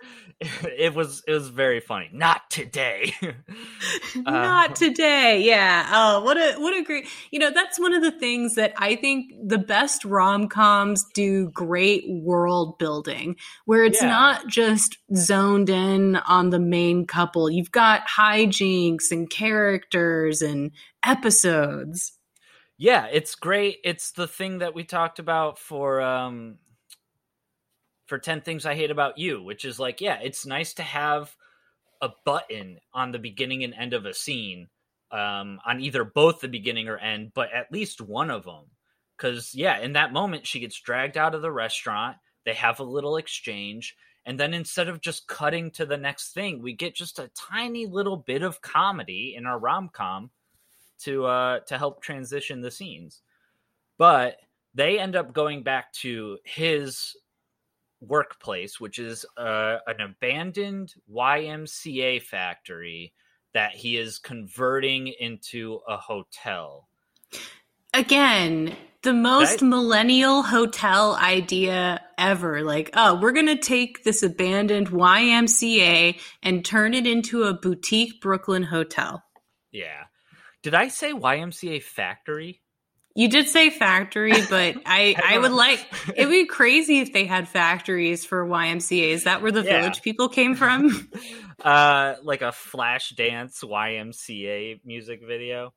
[0.78, 2.10] it was it was very funny.
[2.12, 3.14] Not today.
[4.16, 5.42] Not today.
[5.44, 5.88] Yeah.
[5.92, 7.08] Oh, what a what a great.
[7.30, 12.04] You know, that's one of the things that I think the best rom-coms do great
[12.10, 14.10] world building where it's Yeah.
[14.10, 17.50] not just zoned in on the main couple.
[17.50, 20.72] You've got hijinks and characters and
[21.04, 22.14] episodes.
[22.78, 23.78] yeah, it's great.
[23.84, 26.58] It's the thing that we talked about for um
[28.12, 31.34] for 10 things I hate about you, which is like, yeah, it's nice to have
[32.02, 34.68] a button on the beginning and end of a scene
[35.12, 38.66] um on either both the beginning or end, but at least one of them.
[39.16, 42.84] Cuz yeah, in that moment she gets dragged out of the restaurant, they have a
[42.84, 43.96] little exchange,
[44.26, 47.86] and then instead of just cutting to the next thing, we get just a tiny
[47.86, 50.32] little bit of comedy in our rom-com
[51.04, 53.22] to uh to help transition the scenes.
[53.98, 54.36] But
[54.74, 57.16] they end up going back to his
[58.02, 63.14] workplace, which is uh, an abandoned YMCA factory
[63.54, 66.88] that he is converting into a hotel.
[67.94, 72.64] Again, the most That- millennial hotel idea ever.
[72.64, 78.22] Like, oh, we're going to take this abandoned YMCA and turn it into a boutique
[78.22, 79.24] Brooklyn hotel.
[79.72, 80.06] Yeah.
[80.64, 82.62] Did I say YMCA factory?
[83.16, 87.26] You did say factory, but I, I would like it would be crazy if they
[87.26, 89.10] had factories for YMCA.
[89.10, 89.80] Is that where the Yeah.
[89.80, 91.12] village people came from?
[91.64, 95.74] uh like a flash dance YMCA music video.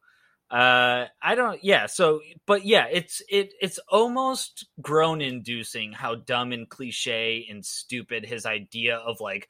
[0.51, 6.53] Uh I don't yeah, so but yeah, it's it it's almost groan inducing how dumb
[6.53, 9.49] and cliche and stupid his idea of like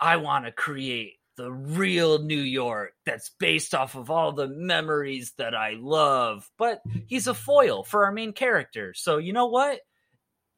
[0.00, 5.32] I want to create the real New York that's based off of all the memories
[5.38, 6.50] that I love.
[6.58, 8.94] But he's a foil for our main character.
[8.94, 9.80] So you know what?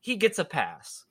[0.01, 1.05] He gets a pass.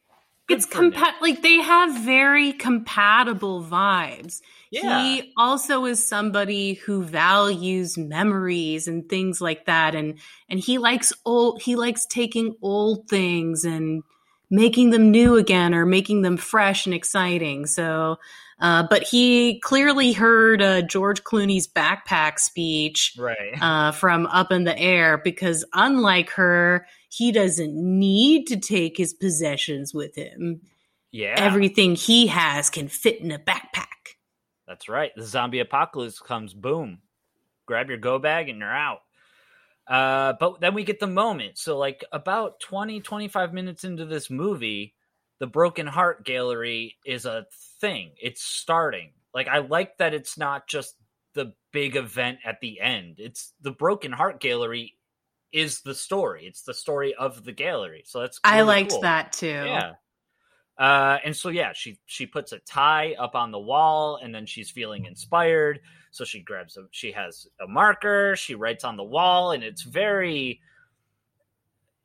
[0.48, 4.42] Good it's compa- like they have very compatible vibes.
[4.72, 5.04] Yeah.
[5.04, 11.12] He also is somebody who values memories and things like that and and he likes
[11.26, 14.04] old he likes taking old things and
[14.50, 17.66] making them new again or making them fresh and exciting.
[17.66, 18.18] So
[18.60, 23.62] uh, but he clearly heard uh, George Clooney's backpack speech right.
[23.62, 29.14] uh, from Up in the Air because, unlike her, he doesn't need to take his
[29.14, 30.62] possessions with him.
[31.12, 31.36] Yeah.
[31.38, 33.86] Everything he has can fit in a backpack.
[34.68, 35.12] That's right.
[35.16, 37.00] The zombie apocalypse comes, boom.
[37.68, 39.02] Grab your go bag and you're out.
[39.88, 41.58] Uh, but then we get the moment.
[41.58, 44.96] So, like, about 20, 25 minutes into this movie,
[45.40, 47.46] the Broken Heart Gallery is a
[47.80, 48.12] thing.
[48.22, 49.12] It's starting.
[49.34, 50.96] Like, I like that it's not just
[51.34, 53.16] the big event at the end.
[53.20, 54.98] It's the Broken Heart Gallery
[55.52, 56.46] is the story.
[56.46, 58.04] It's the story of the gallery.
[58.06, 59.02] So that's really I liked cool.
[59.02, 59.48] that too.
[59.48, 59.94] Yeah.
[60.78, 64.46] Uh, and so yeah, she she puts a tie up on the wall, and then
[64.46, 65.80] she's feeling inspired.
[66.12, 69.82] So she grabs a she has a marker, she writes on the wall, and it's
[69.82, 70.62] very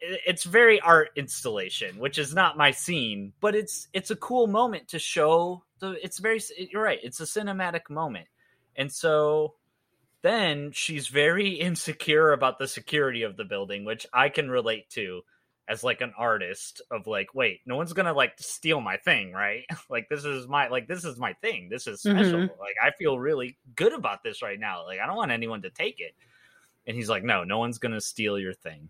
[0.02, 4.88] it's very art installation, which is not my scene, but it's it's a cool moment
[4.88, 8.26] to show the it's very you're right, it's a cinematic moment.
[8.74, 9.54] And so
[10.22, 15.22] then she's very insecure about the security of the building, which I can relate to
[15.68, 19.64] as like an artist of like, wait, no one's gonna like steal my thing, right?
[19.88, 21.68] like this is my like this is my thing.
[21.70, 22.40] This is special.
[22.40, 22.60] Mm-hmm.
[22.60, 24.84] Like I feel really good about this right now.
[24.84, 26.14] Like I don't want anyone to take it.
[26.88, 28.88] And he's like, no, no one's gonna steal your thing.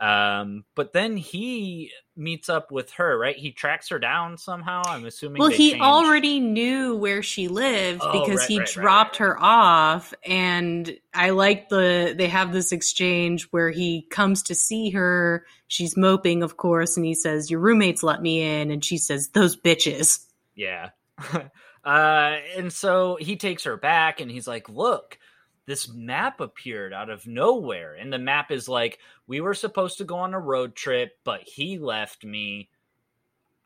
[0.00, 3.36] Um, but then he meets up with her, right?
[3.36, 4.82] He tracks her down somehow.
[4.86, 5.38] I'm assuming.
[5.38, 9.42] Well, he already knew where she lived oh, because right, he right, dropped right, her
[9.42, 15.46] off, and I like the they have this exchange where he comes to see her.
[15.68, 19.28] She's moping, of course, and he says, "Your roommates let me in," and she says,
[19.28, 20.18] "Those bitches."
[20.56, 20.90] Yeah.
[21.32, 21.48] uh,
[21.84, 25.18] and so he takes her back, and he's like, "Look."
[25.66, 27.94] This map appeared out of nowhere.
[27.94, 31.40] And the map is like, we were supposed to go on a road trip, but
[31.42, 32.68] he left me.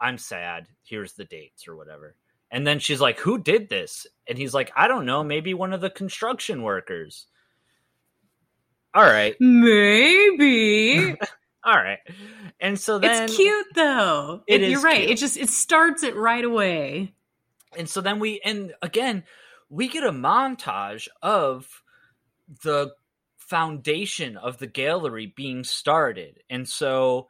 [0.00, 0.68] I'm sad.
[0.84, 2.14] Here's the dates or whatever.
[2.50, 4.06] And then she's like, Who did this?
[4.26, 5.24] And he's like, I don't know.
[5.24, 7.26] Maybe one of the construction workers.
[8.94, 9.34] All right.
[9.40, 11.16] Maybe.
[11.64, 11.98] All right.
[12.60, 14.42] And so then It's cute though.
[14.46, 15.00] It it, you're right.
[15.00, 15.10] Cute.
[15.10, 17.12] It just it starts it right away.
[17.76, 19.24] And so then we and again,
[19.68, 21.82] we get a montage of
[22.62, 22.92] the
[23.36, 26.40] foundation of the gallery being started.
[26.50, 27.28] And so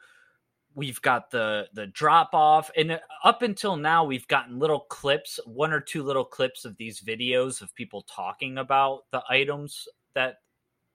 [0.75, 5.73] we've got the the drop off and up until now we've gotten little clips, one
[5.73, 10.37] or two little clips of these videos of people talking about the items that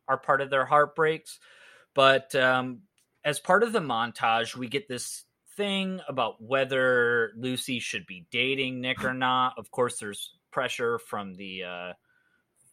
[0.07, 1.39] are part of their heartbreaks.
[1.93, 2.81] But um
[3.25, 5.23] as part of the montage, we get this
[5.55, 9.53] thing about whether Lucy should be dating Nick or not.
[9.57, 11.93] Of course, there's pressure from the uh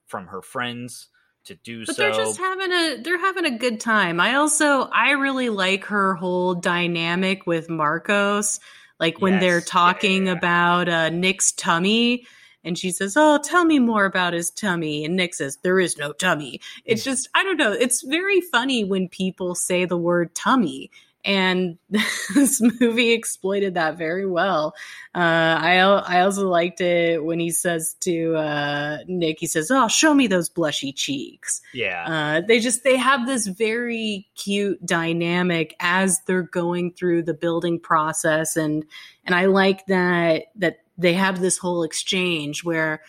[0.06, 1.08] from her friends
[1.44, 2.03] to do but so.
[2.03, 4.20] they're just having a they're having a good time.
[4.20, 8.61] I also I really like her whole dynamic with Marcos.
[8.98, 12.26] Like when yes, they're talking yeah, about uh, Nick's tummy,
[12.62, 15.96] and she says, "Oh, tell me more about his tummy," and Nick says, "There is
[15.96, 17.72] no tummy." It's just I don't know.
[17.72, 20.90] It's very funny when people say the word tummy
[21.24, 21.78] and
[22.35, 24.74] this movie exploited that very well.
[25.14, 29.88] Uh, I I also liked it when he says to uh, Nick, he says, "Oh,
[29.88, 35.74] show me those blushy cheeks." Yeah, uh, they just they have this very cute dynamic
[35.80, 38.85] as they're going through the building process, and
[39.24, 43.02] and I like that that they have this whole exchange where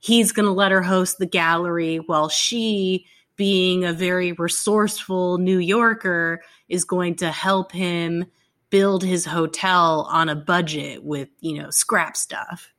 [0.00, 3.06] he's going to let her host the gallery while she
[3.38, 8.26] being a very resourceful New Yorker is going to help him
[8.68, 12.70] build his hotel on a budget with, you know, scrap stuff.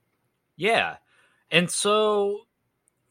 [0.57, 0.97] Yeah.
[1.49, 2.41] And so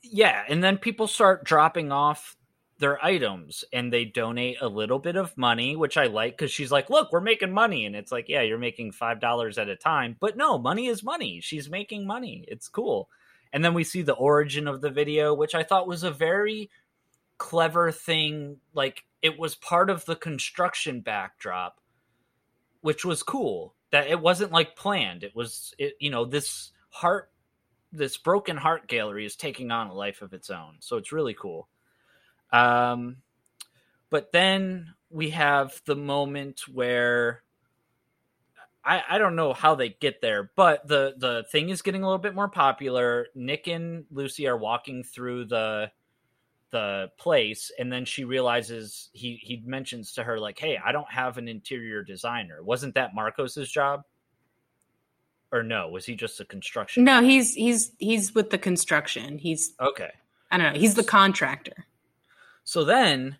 [0.03, 2.37] yeah, and then people start dropping off
[2.79, 6.71] their items and they donate a little bit of money, which I like because she's
[6.71, 7.87] like, Look, we're making money.
[7.87, 10.17] And it's like, Yeah, you're making $5 at a time.
[10.21, 11.41] But no, money is money.
[11.41, 12.45] She's making money.
[12.47, 13.09] It's cool.
[13.53, 16.71] And then we see the origin of the video, which I thought was a very
[17.39, 21.81] clever thing like it was part of the construction backdrop
[22.81, 27.31] which was cool that it wasn't like planned it was it, you know this heart
[27.93, 31.35] this broken heart gallery is taking on a life of its own so it's really
[31.35, 31.69] cool
[32.53, 33.17] um
[34.11, 37.43] but then we have the moment where
[38.85, 42.07] I, I don't know how they get there, but the the thing is getting a
[42.07, 43.27] little bit more popular.
[43.35, 45.91] Nick and Lucy are walking through the
[46.71, 51.10] the place, and then she realizes he he mentions to her like, "Hey, I don't
[51.10, 52.62] have an interior designer.
[52.62, 54.02] Wasn't that Marcos's job?"
[55.50, 57.04] Or no, was he just a construction?
[57.04, 59.38] No, he's he's he's with the construction.
[59.38, 60.10] He's okay.
[60.50, 60.79] I don't know.
[60.79, 61.87] He's the contractor.
[62.64, 63.38] So then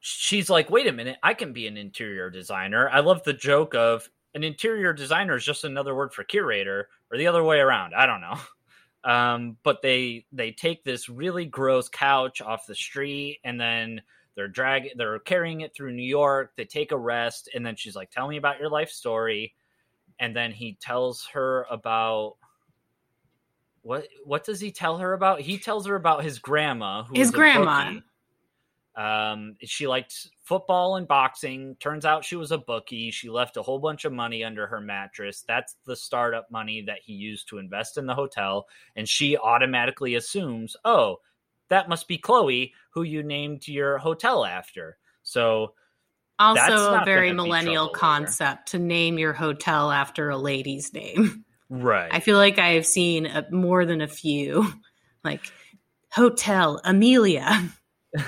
[0.00, 2.88] she's like, wait a minute, I can be an interior designer.
[2.90, 7.18] I love the joke of an interior designer is just another word for curator or
[7.18, 7.94] the other way around.
[7.94, 8.38] I don't know.
[9.04, 14.02] Um, but they they take this really gross couch off the street and then
[14.36, 16.52] they're dragging they're carrying it through New York.
[16.56, 19.54] They take a rest and then she's like, Tell me about your life story.
[20.20, 22.36] And then he tells her about
[23.82, 25.40] what what does he tell her about?
[25.40, 27.98] He tells her about his grandma, who his grandma.
[28.94, 31.76] Um, she liked football and boxing.
[31.80, 33.10] Turns out she was a bookie.
[33.10, 35.44] She left a whole bunch of money under her mattress.
[35.46, 38.66] That's the startup money that he used to invest in the hotel.
[38.96, 41.18] And she automatically assumes, oh,
[41.68, 44.98] that must be Chloe, who you named your hotel after.
[45.22, 45.74] So,
[46.38, 51.44] also a very millennial concept to name your hotel after a lady's name.
[51.74, 52.10] Right.
[52.12, 54.70] I feel like I have seen a, more than a few,
[55.24, 55.40] like
[56.10, 57.70] Hotel Amelia.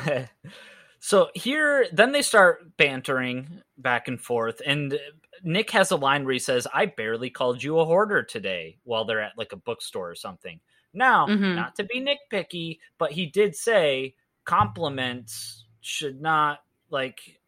[1.05, 4.99] so here, then they start bantering back and forth, and
[5.43, 9.05] Nick has a line where he says, "I barely called you a hoarder today," while
[9.05, 10.61] they're at like a bookstore or something.
[10.95, 11.57] Now, mm-hmm.
[11.57, 14.15] not to be nitpicky, but he did say
[14.47, 17.39] compliments should not like,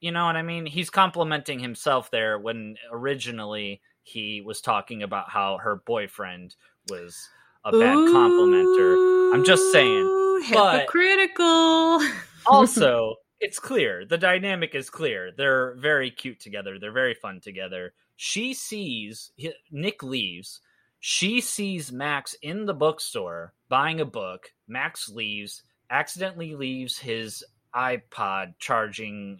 [0.00, 0.66] you know what I mean?
[0.66, 6.56] He's complimenting himself there when originally he was talking about how her boyfriend
[6.90, 7.26] was
[7.64, 8.12] a bad Ooh.
[8.12, 9.34] complimenter.
[9.34, 12.02] I'm just saying hypocritical.
[12.46, 14.04] also, it's clear.
[14.04, 15.30] The dynamic is clear.
[15.36, 16.78] They're very cute together.
[16.78, 17.94] They're very fun together.
[18.16, 19.32] She sees
[19.70, 20.60] Nick leaves.
[21.00, 24.52] She sees Max in the bookstore buying a book.
[24.68, 27.42] Max leaves, accidentally leaves his
[27.74, 29.38] iPod charging,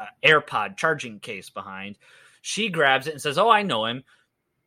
[0.00, 1.96] uh, AirPod charging case behind.
[2.42, 4.04] She grabs it and says, Oh, I know him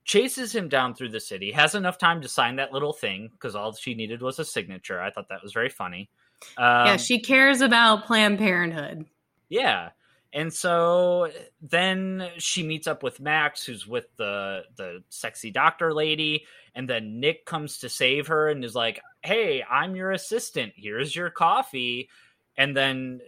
[0.04, 3.56] chases him down through the city, has enough time to sign that little thing because
[3.56, 5.02] all she needed was a signature.
[5.02, 6.10] I thought that was very funny.
[6.58, 9.06] Um, yeah, she cares about Planned Parenthood.
[9.50, 9.90] Yeah.
[10.34, 11.30] And so
[11.62, 17.20] then she meets up with Max, who's with the the sexy doctor lady, and then
[17.20, 20.74] Nick comes to save her and is like, "Hey, I'm your assistant.
[20.76, 22.10] Here's your coffee."
[22.56, 23.20] And then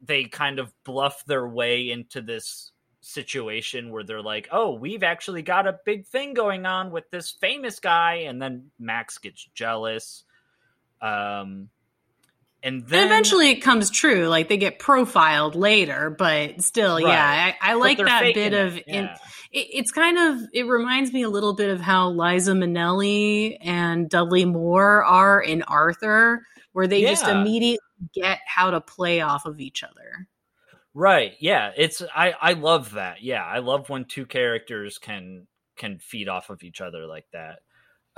[0.00, 5.42] they kind of bluff their way into this situation where they're like, "Oh, we've actually
[5.42, 10.24] got a big thing going on with this famous guy," and then Max gets jealous.
[11.00, 11.70] Um,
[12.62, 14.26] and then and eventually it comes true.
[14.26, 17.06] Like they get profiled later, but still, right.
[17.06, 18.76] yeah, I, I like that bit of.
[18.76, 18.84] It.
[18.86, 19.16] Yeah.
[19.52, 24.10] It, it's kind of it reminds me a little bit of how Liza Minnelli and
[24.10, 26.42] Dudley Moore are in Arthur,
[26.72, 27.10] where they yeah.
[27.10, 27.78] just immediately
[28.12, 30.26] get how to play off of each other.
[30.94, 31.34] Right.
[31.40, 31.70] Yeah.
[31.76, 33.22] It's I I love that.
[33.22, 35.46] Yeah, I love when two characters can
[35.76, 37.60] can feed off of each other like that.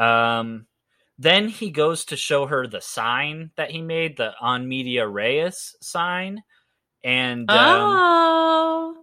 [0.02, 0.66] Um
[1.20, 5.76] then he goes to show her the sign that he made, the on media res
[5.82, 6.42] sign.
[7.04, 8.96] And um, oh.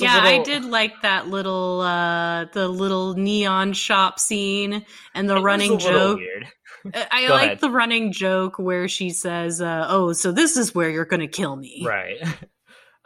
[0.00, 0.40] yeah, little...
[0.40, 5.78] I did like that little uh the little neon shop scene and the it running
[5.78, 6.18] joke.
[6.94, 7.60] I like ahead.
[7.60, 11.28] the running joke where she says, uh, "Oh, so this is where you're going to
[11.28, 12.18] kill me." Right.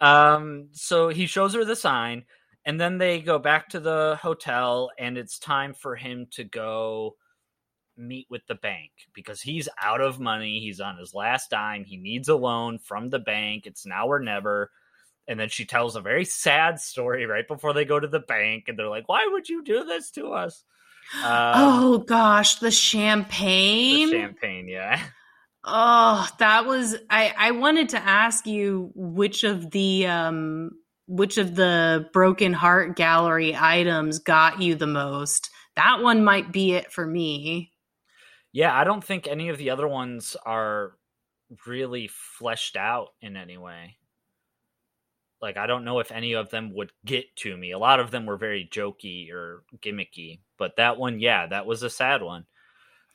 [0.01, 2.25] Um, so he shows her the sign,
[2.67, 7.15] and then they go back to the hotel, and it's time for him to go
[7.97, 10.61] meet with the bank because he's out of money.
[10.61, 11.85] He's on his last dime.
[11.85, 13.67] He needs a loan from the bank.
[13.67, 14.71] It's now or never.
[15.27, 18.65] And then she tells a very sad story right before they go to the bank,
[18.69, 20.65] and they're like, "Why would you do this to us?"
[21.23, 24.09] Um, oh gosh, the champagne.
[24.09, 25.03] The champagne, yeah.
[25.67, 30.73] Oh, that was I I wanted to ask you which of the um
[31.07, 35.51] which of the broken heart gallery items got you the most.
[35.77, 37.73] That one might be it for me.
[38.55, 40.93] Yeah, I don't think any of the other ones are
[41.67, 43.97] really fleshed out in any way.
[45.43, 47.73] Like I don't know if any of them would get to me.
[47.73, 51.83] A lot of them were very jokey or gimmicky, but that one, yeah, that was
[51.83, 52.47] a sad one.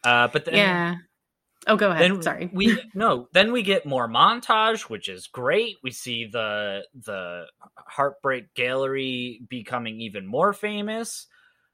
[0.03, 0.95] Uh, but then, yeah,
[1.67, 2.11] Oh, go ahead.
[2.11, 2.49] Then Sorry.
[2.53, 3.27] we no.
[3.31, 5.77] Then we get more montage, which is great.
[5.83, 11.27] We see the the Heartbreak Gallery becoming even more famous.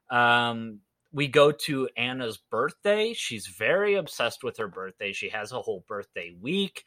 [0.09, 0.81] Um,
[1.15, 3.13] we go to Anna's birthday.
[3.13, 5.13] She's very obsessed with her birthday.
[5.13, 6.83] She has a whole birthday week.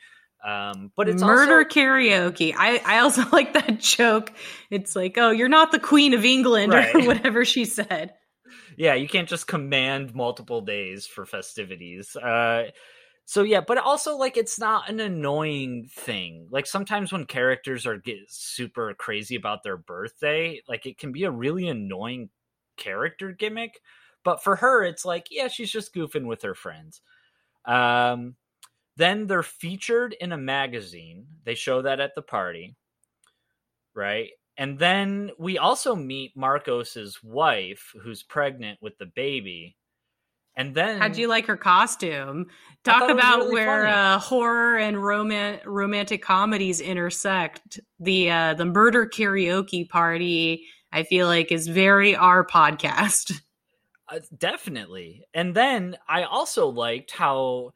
[0.46, 2.54] Um, but it's murder also, karaoke.
[2.56, 4.32] I, I also like that joke.
[4.70, 6.94] It's like, oh, you're not the Queen of England Right.
[6.94, 8.12] or whatever she said.
[8.76, 12.14] yeah, you can't just command multiple days for festivities.
[12.14, 12.64] Uh,
[13.24, 16.48] so yeah, but also like it's not an annoying thing.
[16.50, 21.24] Like sometimes when characters are get super crazy about their birthday, like it can be
[21.24, 22.28] a really annoying
[22.76, 23.80] character gimmick.
[24.28, 27.00] But for her, it's like yeah, she's just goofing with her friends.
[27.64, 28.36] Um,
[28.98, 31.28] then they're featured in a magazine.
[31.44, 32.76] They show that at the party,
[33.94, 34.28] right?
[34.58, 39.78] And then we also meet Marcos's wife, who's pregnant with the baby.
[40.54, 42.48] And then How'd you like her costume?
[42.84, 47.80] Talk thought it was about really where uh, horror and roman- romantic comedies intersect.
[47.98, 53.32] The uh, the murder karaoke party, I feel like, is very our podcast.
[54.08, 55.24] Uh, definitely.
[55.34, 57.72] And then I also liked how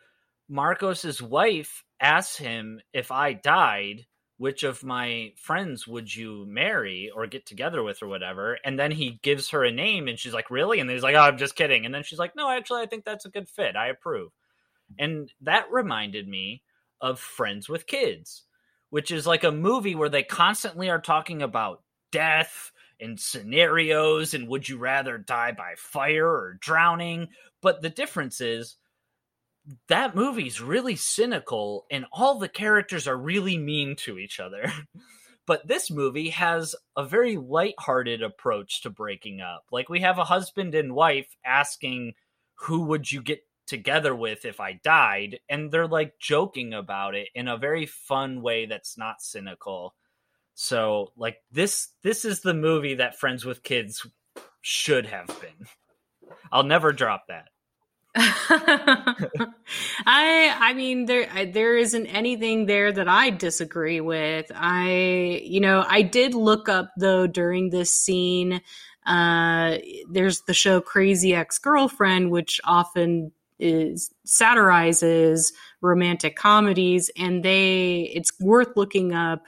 [0.49, 4.07] Marcos's wife asks him if I died,
[4.39, 8.59] which of my friends would you marry or get together with or whatever?
[8.65, 11.21] And then he gives her a name and she's like, "Really?" And he's like, "Oh,
[11.21, 13.77] I'm just kidding." And then she's like, "No, actually I think that's a good fit.
[13.77, 14.33] I approve."
[14.99, 16.63] And that reminded me
[17.01, 18.45] of Friends with Kids,
[18.91, 22.73] which is like a movie where they constantly are talking about death
[23.03, 27.29] and scenarios and would you rather die by fire or drowning?
[27.61, 28.77] But the difference is
[29.89, 34.73] that movie's really cynical and all the characters are really mean to each other.
[35.45, 39.65] But this movie has a very light-hearted approach to breaking up.
[39.73, 42.15] Like we have a husband and wife asking
[42.55, 45.41] who would you get together with if i died?
[45.49, 49.95] And they're like joking about it in a very fun way that's not cynical
[50.55, 54.07] so like this this is the movie that Friends with Kids
[54.61, 55.67] should have been.
[56.51, 57.49] I'll never drop that.
[58.15, 59.49] I
[60.07, 64.53] I mean there there isn't anything there that I disagree with.
[64.55, 68.61] I you know I did look up though during this scene.
[69.07, 69.79] Uh,
[70.11, 78.33] there's the show Crazy Ex Girlfriend, which often is satirizes romantic comedies, and they it's
[78.41, 79.47] worth looking up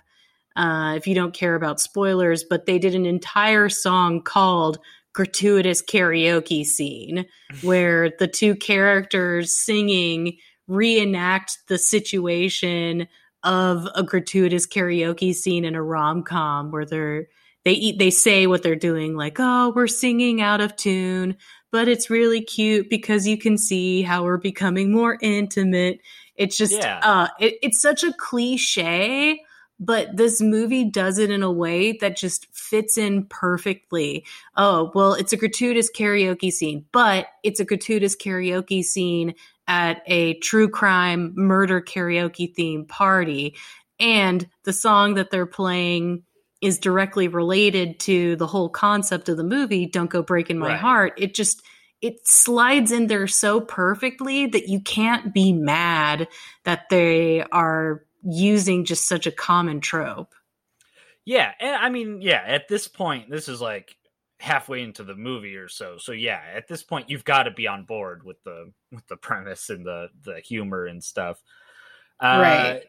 [0.56, 2.44] uh, if you don't care about spoilers.
[2.44, 4.78] But they did an entire song called
[5.12, 7.24] gratuitous karaoke scene
[7.62, 10.36] where the two characters singing
[10.66, 13.06] reenact the situation
[13.44, 17.28] of a gratuitous karaoke scene in a rom-com where they're
[17.64, 21.36] they eat they say what they're doing like oh we're singing out of tune
[21.70, 26.00] but it's really cute because you can see how we're becoming more intimate
[26.34, 26.98] it's just Yeah.
[27.02, 29.38] uh it, it's such a cliche
[29.80, 34.24] but this movie does it in a way that just fits in perfectly.
[34.56, 39.34] Oh, well, it's a gratuitous karaoke scene, but it's a gratuitous karaoke scene
[39.66, 43.56] at a true crime murder karaoke theme party.
[43.98, 46.24] And the song that they're playing
[46.60, 50.80] is directly related to the whole concept of the movie, Don't Go Breaking My Right.
[50.80, 51.12] Heart.
[51.18, 51.62] It just,
[52.00, 56.28] it slides in there so perfectly that you can't be mad
[56.64, 60.34] that they are using just such a common trope.
[61.24, 63.96] Yeah, and I mean, yeah, at this point, this is like
[64.40, 65.96] halfway into the movie or so.
[65.98, 69.16] So yeah, at this point you've got to be on board with the with the
[69.16, 71.42] premise and the the humor and stuff.
[72.20, 72.82] Uh, Right.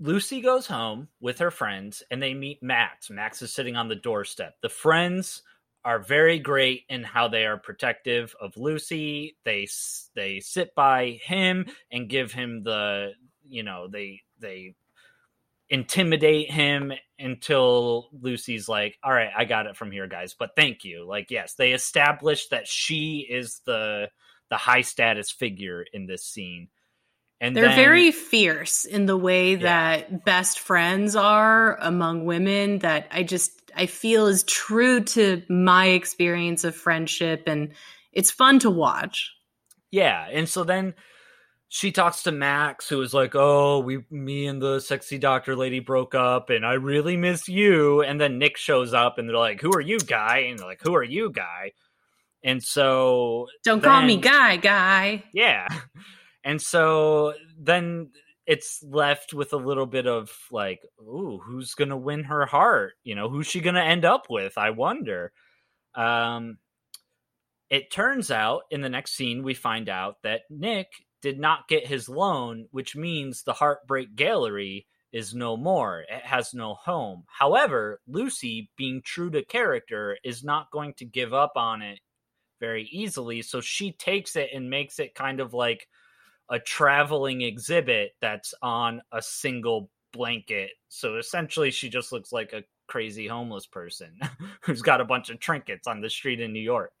[0.00, 3.08] Lucy goes home with her friends and they meet Max.
[3.08, 4.56] Max is sitting on the doorstep.
[4.60, 5.42] The friends
[5.84, 9.36] are very great in how they are protective of Lucy.
[9.44, 9.66] They
[10.14, 13.12] they sit by him and give him the
[13.48, 14.74] you know they they
[15.68, 20.84] intimidate him until Lucy's like, "All right, I got it from here, guys, but thank
[20.84, 24.10] you." Like, yes, they establish that she is the
[24.50, 26.68] the high status figure in this scene.
[27.40, 29.96] And They're then- very fierce in the way Yeah.
[29.98, 35.86] that best friends are among women that I just I feel is true to my
[35.88, 37.72] experience of friendship and
[38.12, 39.32] it's fun to watch.
[39.90, 40.94] Yeah, and so then
[41.68, 45.80] she talks to Max, who is like, "Oh, we, me and the sexy doctor lady
[45.80, 49.60] broke up, and I really miss you." And then Nick shows up, and they're like,
[49.62, 51.72] "Who are you, guy?" And they're like, "Who are you, guy?"
[52.44, 55.24] And so, Don't call me guy guy.
[55.32, 55.66] yeah,
[56.44, 58.10] and so then
[58.52, 62.94] it's left with a little bit of like, "Ooh, who's gonna win her heart?
[63.02, 64.58] You know, who's she gonna end up with?
[64.58, 65.32] I wonder."
[65.94, 66.58] Um,
[67.70, 70.88] it turns out in the next scene we find out that Nick
[71.22, 76.00] did not get his loan, which means the Heartbreak Gallery is no more.
[76.00, 77.24] It has no home.
[77.28, 82.00] However, Lucy, being true to character, is not going to give up on it
[82.60, 83.40] very easily.
[83.42, 85.88] So she takes it and makes it kind of like
[86.52, 90.70] a traveling exhibit that's on a single blanket.
[90.88, 94.20] So essentially, she just looks like a crazy homeless person
[94.60, 96.92] who's got a bunch of trinkets on the street in New York.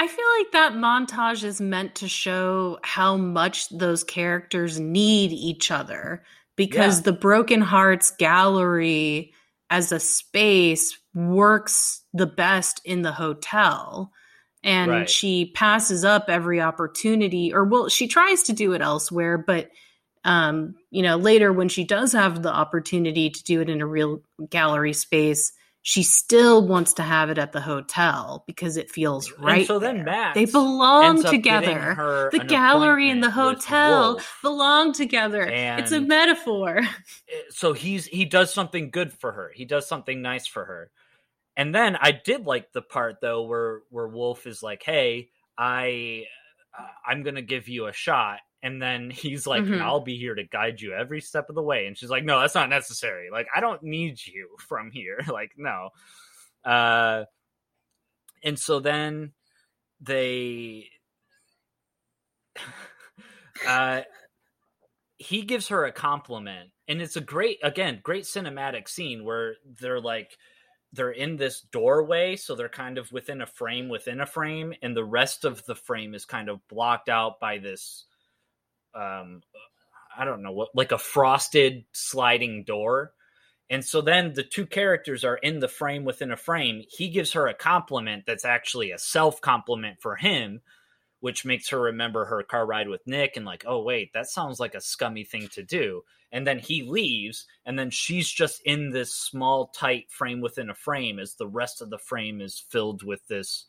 [0.00, 5.70] I feel like that montage is meant to show how much those characters need each
[5.70, 6.24] other
[6.56, 7.04] because yeah.
[7.04, 9.32] the Broken Hearts Gallery
[9.70, 14.12] as a space works the best in the hotel.
[14.64, 15.10] And right.
[15.10, 19.70] she passes up every opportunity, or well, she tries to do it elsewhere, but
[20.24, 23.86] um, you know, later when she does have the opportunity to do it in a
[23.86, 25.52] real gallery space,
[25.82, 29.60] she still wants to have it at the hotel because it feels right.
[29.60, 32.28] And so then Max they belong together.
[32.30, 35.46] The gallery and the hotel belong together.
[35.46, 36.82] And it's a metaphor.
[37.50, 39.50] So he's he does something good for her.
[39.54, 40.90] He does something nice for her.
[41.58, 45.28] And then I did like the part though where where Woolf is like, "Hey,
[45.58, 46.24] I
[46.78, 49.82] uh, I'm going to give you a shot." And then he's like, mm-hmm.
[49.82, 51.86] I'll be here to guide you every step of the way.
[51.86, 53.28] And she's like, No, that's not necessary.
[53.30, 55.20] Like, I don't need you from here.
[55.32, 55.90] like, no.
[56.64, 57.24] Uh,
[58.44, 59.32] and so then
[60.00, 60.86] they,
[63.66, 64.02] uh,
[65.16, 66.70] he gives her a compliment.
[66.86, 70.38] And it's a great, again, great cinematic scene where they're like,
[70.92, 74.96] they're in this doorway so they're kind of within a frame within a frame and
[74.96, 78.04] the rest of the frame is kind of blocked out by this
[78.94, 79.42] um
[80.18, 83.12] I don't know what like a frosted sliding door.
[83.70, 86.82] And so then the two characters are in the frame within a frame.
[86.88, 90.60] He gives her a compliment that's actually a self compliment for him,
[91.20, 94.60] which makes her remember her car ride with Nick and like, oh wait, that sounds
[94.60, 96.02] like a scummy thing to do.
[96.30, 100.74] And then he leaves, and then she's just in this small, tight frame within a
[100.74, 103.64] frame as the rest of the frame is filled with this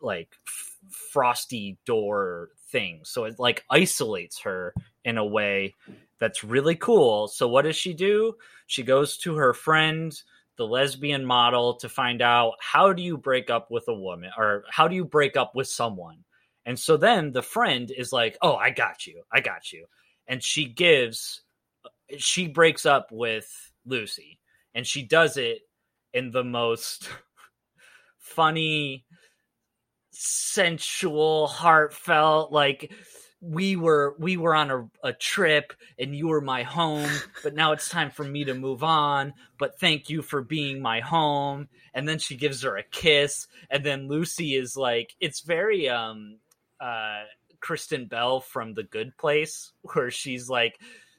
[0.00, 3.00] like f- frosty door thing.
[3.04, 4.74] So it like isolates her
[5.04, 5.74] in a way
[6.18, 7.28] that's really cool.
[7.28, 8.34] So what does she do?
[8.66, 10.12] She goes to her friend,
[10.56, 14.64] the lesbian model, to find out how do you break up with a woman or
[14.70, 16.24] how do you break up with someone.
[16.64, 19.22] And so then the friend is like, "Oh, I got you.
[19.32, 19.86] I got you."
[20.26, 21.42] And she gives
[22.18, 23.48] she breaks up with
[23.84, 24.38] Lucy
[24.74, 25.60] and she does it
[26.12, 27.08] in the most
[28.18, 29.04] funny
[30.10, 32.92] sensual, heartfelt, like
[33.40, 37.10] we were we were on a, a trip and you were my home
[37.42, 41.00] but now it's time for me to move on but thank you for being my
[41.00, 45.88] home and then she gives her a kiss and then lucy is like it's very
[45.88, 46.38] um
[46.82, 47.22] uh
[47.60, 50.78] kristen bell from the good place where she's like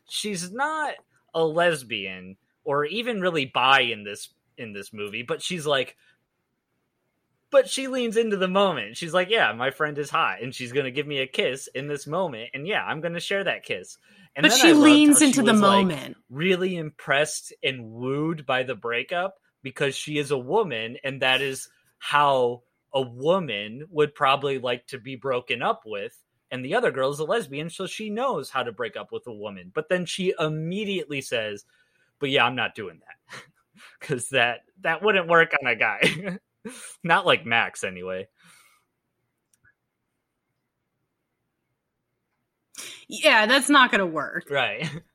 [0.10, 0.96] she's not
[1.34, 5.96] a lesbian or even really bi in this in this movie but she's like
[7.54, 8.98] but she leans into the moment.
[8.98, 11.88] She's like, "Yeah, my friend is hot, and she's gonna give me a kiss in
[11.88, 14.00] this moment, and yeah, I'm gonna share that kiss."
[14.36, 18.74] And but she leans into she the moment, like, really impressed and wooed by the
[18.74, 24.88] breakup because she is a woman, and that is how a woman would probably like
[24.88, 26.18] to be broken up with.
[26.52, 29.26] And the other girl is a lesbian, so she knows how to break up with
[29.28, 29.72] a woman.
[29.74, 31.66] But then she immediately says,
[32.20, 33.42] "But yeah, I'm not doing that."
[34.00, 36.38] because that that wouldn't work on a guy.
[37.04, 38.28] Not like Max, anyway.
[43.08, 44.50] Yeah, that's not going to work.
[44.50, 44.90] Right.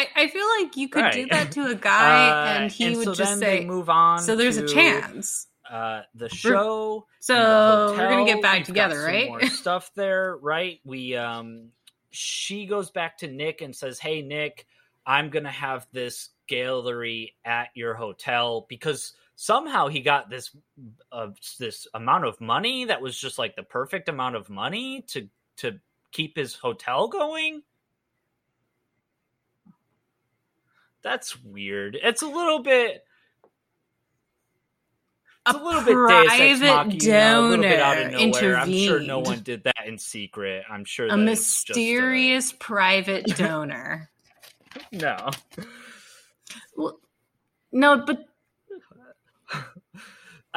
[0.00, 1.12] I, I feel like you could right.
[1.12, 4.20] do that to a guy uh, and he and would so just say, "Move on."
[4.20, 5.46] So there's to, a chance.
[5.68, 7.06] Uh, the show.
[7.20, 9.44] So the we're gonna get back together, right?
[9.52, 10.80] stuff there, right?
[10.84, 11.68] We um,
[12.10, 14.66] she goes back to Nick and says, "Hey, Nick,
[15.06, 20.50] I'm gonna have this gallery at your hotel because somehow he got this
[21.12, 21.28] uh,
[21.58, 25.28] this amount of money that was just like the perfect amount of money to
[25.58, 25.78] to
[26.10, 27.62] keep his hotel going.
[31.02, 31.96] That's weird.
[32.00, 33.04] It's a little bit
[35.46, 38.14] a, a little bit private donor a bit out of.
[38.14, 40.64] I'm sure no one did that in secret.
[40.68, 42.56] I'm sure a mysterious a...
[42.56, 44.10] private donor.
[44.92, 45.30] no.
[46.76, 47.00] Well,
[47.72, 48.26] no, but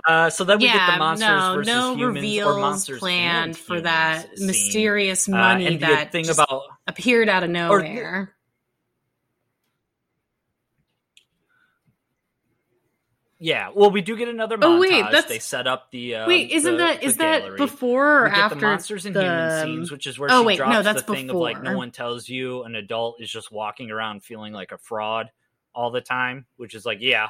[0.08, 3.00] uh, so then we yeah, get the monsters no, versus no humans reveals or monsters
[3.00, 4.48] planned for that scene.
[4.48, 8.34] mysterious money uh, that thing about appeared out of nowhere.
[13.44, 14.64] Yeah, well, we do get another montage.
[14.64, 16.50] Oh wait, that's they set up the uh, wait.
[16.52, 19.22] Isn't the, that is that before or after the monsters and the...
[19.22, 21.50] humans scenes, which is where oh, she wait, drops no, that's the thing before.
[21.50, 24.78] of like no one tells you an adult is just walking around feeling like a
[24.78, 25.30] fraud
[25.76, 27.28] all the time, which is like yeah,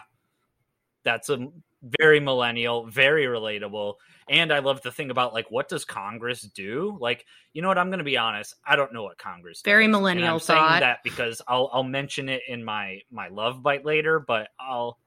[1.03, 1.47] that's a
[1.82, 3.95] very millennial, very relatable.
[4.30, 6.95] And I love the thing about like what does Congress do?
[7.01, 7.80] Like, you know what?
[7.80, 8.53] I'm going to be honest.
[8.64, 9.64] I don't know what Congress.
[9.66, 9.91] Very does.
[9.91, 10.70] millennial And I'm thought.
[10.70, 14.99] saying that because I'll I'll mention it in my my love bite later, but I'll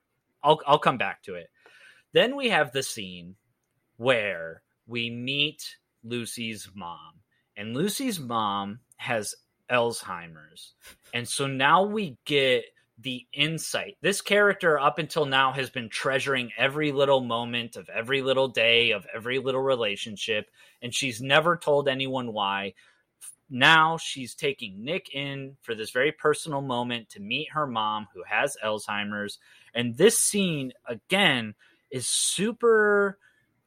[0.47, 1.51] I'll I'll come back to it.
[2.13, 3.35] Then we have the scene
[3.97, 7.21] where we meet Lucy's mom,
[7.57, 9.35] and Lucy's mom has
[9.71, 10.75] Alzheimer's,
[11.13, 12.65] and so now we get
[12.99, 13.97] the insight.
[14.01, 18.93] This character, up until now, has been treasuring every little moment of every little day
[18.93, 20.49] of every little relationship,
[20.81, 22.75] and she's never told anyone why.
[23.49, 28.23] Now she's taking Nick in for this very personal moment to meet her mom, who
[28.27, 29.39] has Alzheimer's.
[29.75, 31.55] And this scene, again,
[31.91, 33.19] is super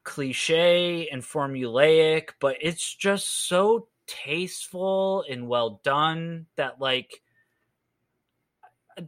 [0.03, 7.21] cliche and formulaic, but it's just so tasteful and well done that, like,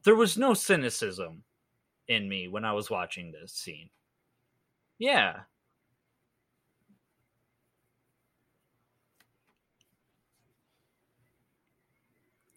[0.03, 1.43] there was no cynicism
[2.07, 3.89] in me when I was watching this scene.
[4.97, 5.41] Yeah.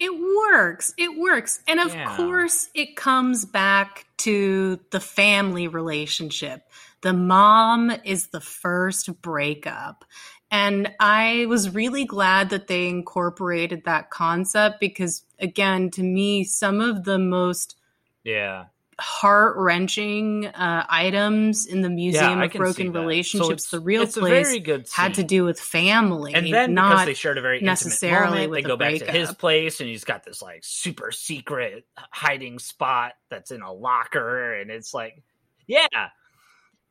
[0.05, 0.12] It
[0.52, 0.92] works.
[0.98, 1.61] It works.
[1.66, 2.05] And of Yeah.
[2.05, 6.68] course, it comes back to the family relationship.
[7.00, 10.05] The mom is the first breakup.
[10.50, 16.80] And I was really glad that they incorporated that concept because, again, to me, some
[16.80, 17.76] of the most
[18.24, 18.66] Yeah.
[19.01, 22.92] Heart wrenching uh, items in the Museum I of Broken.
[22.92, 24.57] So Relationships, it's- the real place,
[24.92, 26.34] had to do with family.
[26.34, 28.95] and then not because they shared a very necessarily intimate moment, with they go back
[28.99, 33.72] to his place and he's got this like super secret hiding spot that's in a
[33.72, 35.22] locker and it's like
[35.66, 35.86] yeah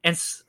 [0.04, 0.44] and s-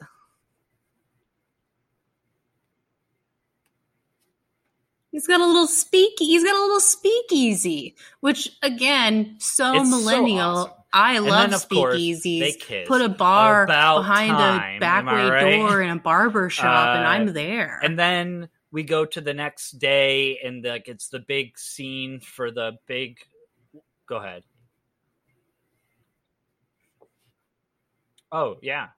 [5.10, 6.14] He's got a little speak.
[6.18, 10.40] He's got a little speakeasy, which again, so It's so millennial.
[10.50, 10.72] awesome.
[10.94, 12.86] I and love then of course speakeasies.
[12.86, 15.58] Put a bar About behind time, a back way right?
[15.58, 17.80] door in a barber shop, and Uh, I'm there.
[17.82, 22.50] and then we go to the next day and like it's the big scene for
[22.50, 23.18] the big
[24.08, 24.42] go ahead
[28.32, 28.88] oh yeah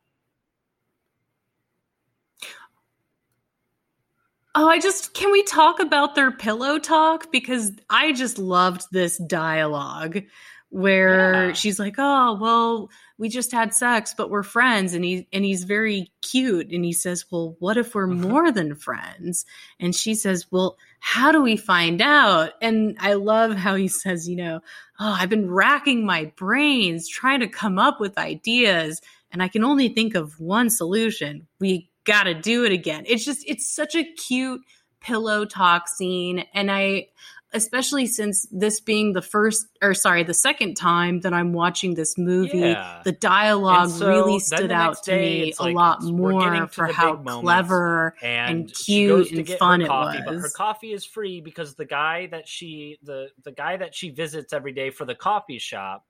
[4.58, 9.18] Oh, I just can we talk about their pillow talk because I just loved this
[9.18, 10.22] dialogue
[10.70, 11.52] where Yeah.
[11.52, 15.64] she's like, "Oh, well, we just had sex, but we're friends." And he and he's
[15.64, 18.20] very cute and he says, "Well, what if we're Mhm.
[18.20, 19.44] more than friends?"
[19.80, 24.28] And she says, "Well, how do we find out?" And I love how he says,
[24.28, 24.60] you know,
[25.00, 29.00] "Oh, I've been racking my brains trying to come up with ideas
[29.32, 31.46] and I can only think of one solution.
[31.60, 33.04] We got to do it again.
[33.06, 34.60] It's just, it's such a cute
[35.00, 36.44] pillow talk scene.
[36.54, 37.08] And I,
[37.56, 42.16] especially since this being the first, or sorry, the second time that I'm watching this
[42.16, 43.00] movie, Yeah.
[43.04, 46.58] the dialogue so really stood out to day, me a like lot it's- we're getting
[46.60, 51.04] more for how clever and, and cute and fun it coffee, but her coffee is
[51.04, 55.04] free because the guy that she the the guy that she visits every day for
[55.04, 56.04] the coffee shop.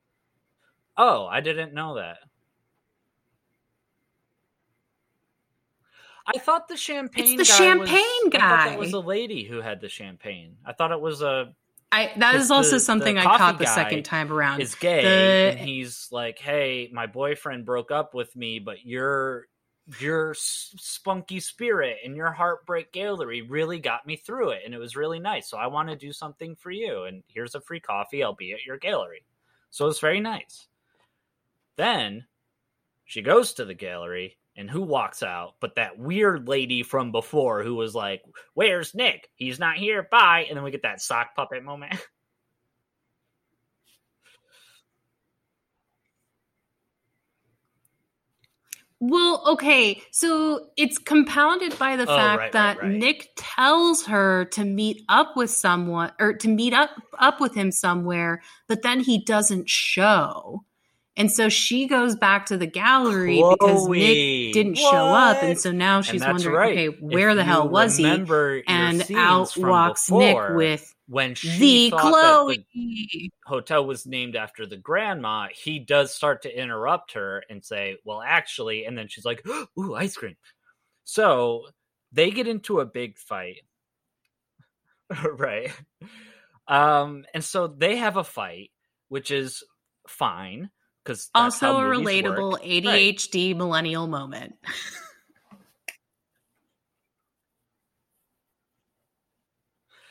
[0.99, 2.19] Oh, I didn't know that.
[6.27, 7.39] I thought the champagne.
[7.39, 8.69] It's the guy champagne was, guy.
[8.71, 10.57] that was a lady who had the champagne.
[10.65, 11.55] I thought it was a.
[11.93, 14.61] I that is also the- something the I caught the second time around.
[14.61, 19.47] is gay, The- and he's like, "Hey, my boyfriend broke up with me, but your
[20.01, 24.97] your spunky spirit and your heartbreak gallery really got me through it, and it was
[24.97, 25.49] really nice.
[25.49, 28.25] So I want to do something for you, and here's a free coffee.
[28.25, 29.25] I'll be at your gallery."
[29.71, 30.67] So it's very nice.
[31.77, 32.27] Then
[33.05, 37.63] she goes to the gallery, and who walks out but that weird lady from before
[37.63, 38.23] who was like,
[38.55, 39.29] Where's Nick?
[39.37, 40.07] He's not here.
[40.11, 40.47] Bye.
[40.49, 41.95] And then we get that sock puppet moment.
[49.01, 52.99] Well, okay, so it's compounded by the Oh, fact right, that right, right.
[52.99, 57.73] Nick tells her to meet up with someone or to meet up up with him
[57.73, 60.66] somewhere, but then he doesn't show.
[61.19, 65.73] And so she goes back to the gallery because Nick didn't show up, and so
[65.73, 66.79] now she's wondering, right.
[66.79, 68.05] okay, where If the hell was he?
[68.05, 72.67] And out walks Nick with when she the Chloe.
[72.75, 77.97] the hotel was named after the grandma, he does start to interrupt her and say,
[78.05, 79.43] "Well, actually," and then she's like,
[79.79, 80.37] "Ooh, ice cream."
[81.05, 81.69] So
[82.13, 83.63] they get into a big fight,
[85.33, 85.73] right?
[86.69, 88.71] Um, and so they have a fight,
[89.09, 89.65] which is
[90.07, 90.71] fine
[91.07, 94.55] because Also a relatable ADHD millennial moment.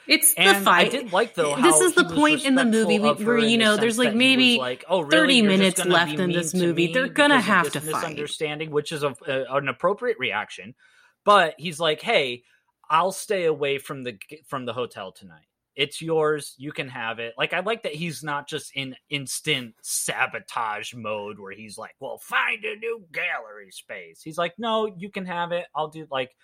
[0.07, 0.87] It's and the fight.
[0.87, 1.55] I did like though.
[1.55, 4.37] this is the point in the movie where you know there's like that he was
[4.37, 5.11] maybe like, oh, really?
[5.11, 6.93] 30 You're minutes left in this movie.
[6.93, 7.93] They're gonna have to fight.
[7.93, 10.75] misunderstanding, which is a, a, an appropriate reaction.
[11.23, 12.43] But he's like, hey,
[12.87, 15.47] I'll stay away from the from the hotel tonight.
[15.75, 16.55] It's yours.
[16.57, 17.33] You can have it.
[17.37, 22.17] Like I like that he's not just in instant sabotage mode where he's like, "Well,
[22.17, 25.65] find a new gallery space." He's like, "No, you can have it.
[25.75, 26.35] I'll do like,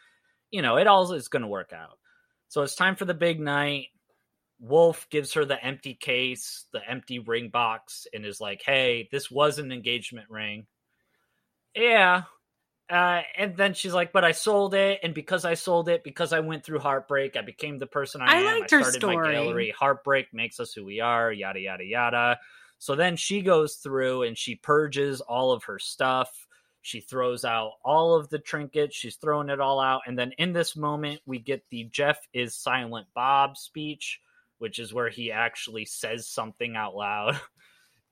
[0.52, 1.98] you know, it all is going to work out."
[2.50, 3.88] So it's time for the big night.
[4.60, 9.32] Woolf gives her the empty case, the empty ring box, and is like, "Hey, this
[9.32, 10.68] was an engagement ring."
[11.76, 12.24] Yeah,
[12.92, 16.34] uh, and then she's like, "But I sold it, and because I sold it, because
[16.34, 18.60] I went through heartbreak, I became the person I, I am.
[18.60, 19.34] liked I her started my story.
[19.34, 19.74] gallery.
[19.78, 21.32] Heartbreak makes us who we are.
[21.32, 22.40] Yada yada yada."
[22.80, 26.48] So then she goes through and she purges all of her stuff.
[26.82, 28.96] She throws out all of the trinkets.
[28.96, 32.56] She's throwing it all out, and then in this moment, we get the Jeff is
[32.56, 34.20] silent Bob speech,
[34.58, 37.40] which is where he actually says something out loud.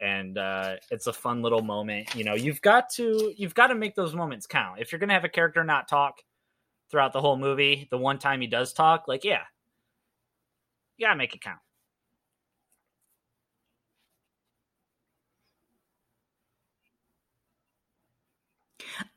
[0.02, 2.16] and uh, it's a fun little moment.
[2.16, 4.80] You know, you've got to you've got to make those moments count.
[4.80, 6.22] If you're gonna have a character not talk
[6.92, 9.44] throughout the whole movie, the one time he does talk, like yeah,
[10.98, 11.60] you gotta make it count.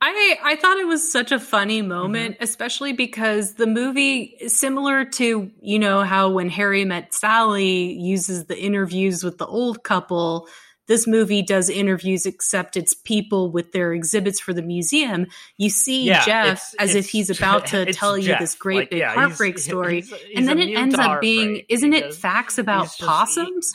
[0.01, 2.09] I I thought it was such a funny Mm-hmm.
[2.09, 8.47] moment, especially because the movie similar to you know how when Harry met Sally uses
[8.47, 10.49] the interviews with the old couple.
[10.89, 15.26] This movie does interviews, except it's people with their exhibits for the museum.
[15.57, 18.76] You see Yeah, Jeff it's- as if he's about to it's tell you this great
[18.76, 21.93] Like, big yeah, heartbreak he's- story, he's- he's and then it ends up being, isn't
[21.93, 23.72] it facts about he's just- he- possums?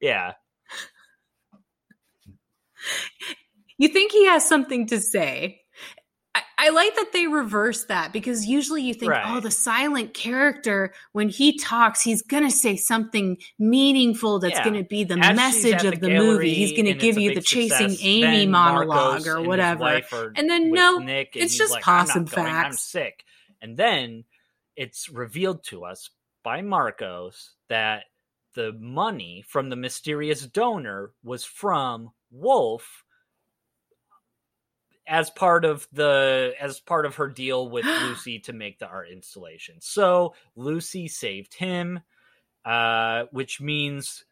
[0.00, 0.32] Yeah,
[3.78, 5.63] You think he has something to say.
[6.58, 9.36] I, like that they reverse that because usually you think, oh, Right.
[9.36, 14.64] oh, the silent character, when he talks, he's going to say something meaningful that's Yeah.
[14.64, 16.54] going to be the As message of the, gallery movie.
[16.54, 19.84] He's going to give you the big chasing success, Amy monologue Marcos or whatever.
[19.84, 23.24] are And then, no, Nick, it's just like, "I'm not possum going, I'm sick.
[23.60, 24.24] And then
[24.76, 26.10] it's revealed to us
[26.42, 28.04] by Marcos that
[28.54, 33.03] the money from the mysterious donor was from Woolf
[35.06, 39.08] as part of the as part of her deal with Lucy to make the art
[39.10, 39.76] installation.
[39.80, 42.00] So Lucy saved him,
[42.64, 44.24] uh, which means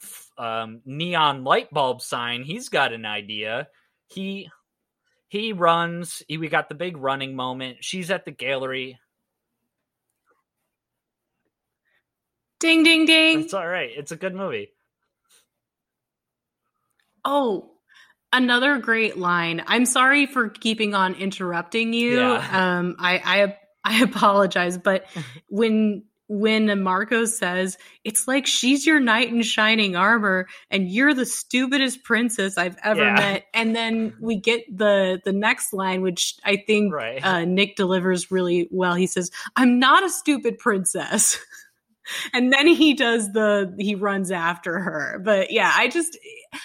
[0.00, 2.42] f- um, neon light bulb sign.
[2.42, 3.68] He's got an idea.
[4.06, 4.48] He
[5.28, 6.22] he runs.
[6.28, 7.78] He, we got the big running moment.
[7.80, 8.98] She's at the gallery.
[12.60, 13.40] Ding, ding, ding.
[13.40, 13.90] It's all right.
[13.94, 14.70] It's a good movie.
[17.24, 17.73] Oh,
[18.34, 19.62] another great line.
[19.66, 22.18] I'm sorry for keeping on interrupting you.
[22.18, 22.78] Yeah.
[22.78, 25.06] Um, I, I I apologize, but
[25.48, 31.26] when when Marco says it's like she's your knight in shining armor and you're the
[31.26, 33.14] stupidest princess I've ever Yeah.
[33.14, 37.22] met, and then we get the the next line, which I think Right.
[37.24, 38.94] uh, Nick delivers really well.
[38.94, 41.38] He says, "I'm not a stupid princess."
[42.32, 45.20] And then he does the he runs after her.
[45.24, 46.18] But yeah, I just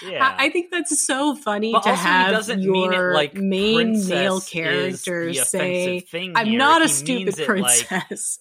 [0.05, 0.35] Yeah.
[0.37, 4.07] I, I think that's so funny but to have doesn't your mean it like main
[4.07, 6.57] male characters say, "I'm here.
[6.57, 8.39] not a He stupid it like- princess."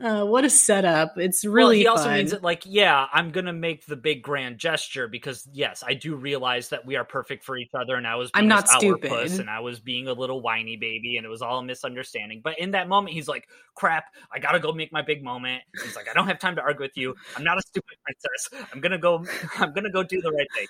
[0.00, 1.14] Uh, what a setup!
[1.16, 2.14] It's well, really he also fun.
[2.14, 6.14] means it like, yeah, I'm gonna make the big grand gesture because yes, I do
[6.14, 9.12] realize that we are perfect for each other, and I was I'm not stupid.
[9.12, 12.40] and I was being a little whiny baby, and it was all a misunderstanding.
[12.42, 15.96] But in that moment, he's like, "Crap, I gotta go make my big moment." He's
[15.96, 17.14] like, "I don't have time to argue with you.
[17.36, 18.66] I'm not a stupid princess.
[18.72, 19.24] I'm gonna go.
[19.58, 20.66] I'm gonna go do the right thing."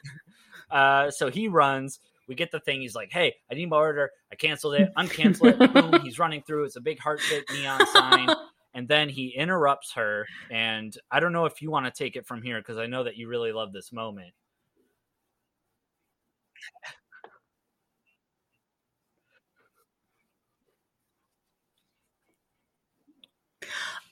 [0.70, 2.00] Uh, so he runs.
[2.28, 2.80] We get the thing.
[2.80, 4.10] He's like, "Hey, I need my order.
[4.32, 4.90] I canceled it.
[4.96, 6.00] Uncancel it." Boom.
[6.04, 6.64] He's running through.
[6.64, 8.28] It's a big heart shaped neon sign
[8.76, 12.26] and then he interrupts her and i don't know if you want to take it
[12.26, 14.32] from here because i know that you really love this moment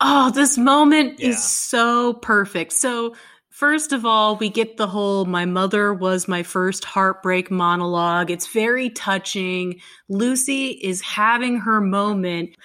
[0.01, 1.29] Oh, this moment Yeah.
[1.31, 2.73] is so perfect.
[2.73, 3.15] So,
[3.55, 8.28] first of all, we get the whole my mother was my first heartbreak monologue.
[8.28, 9.80] It's very touching.
[10.09, 12.57] Lucy is having her moment.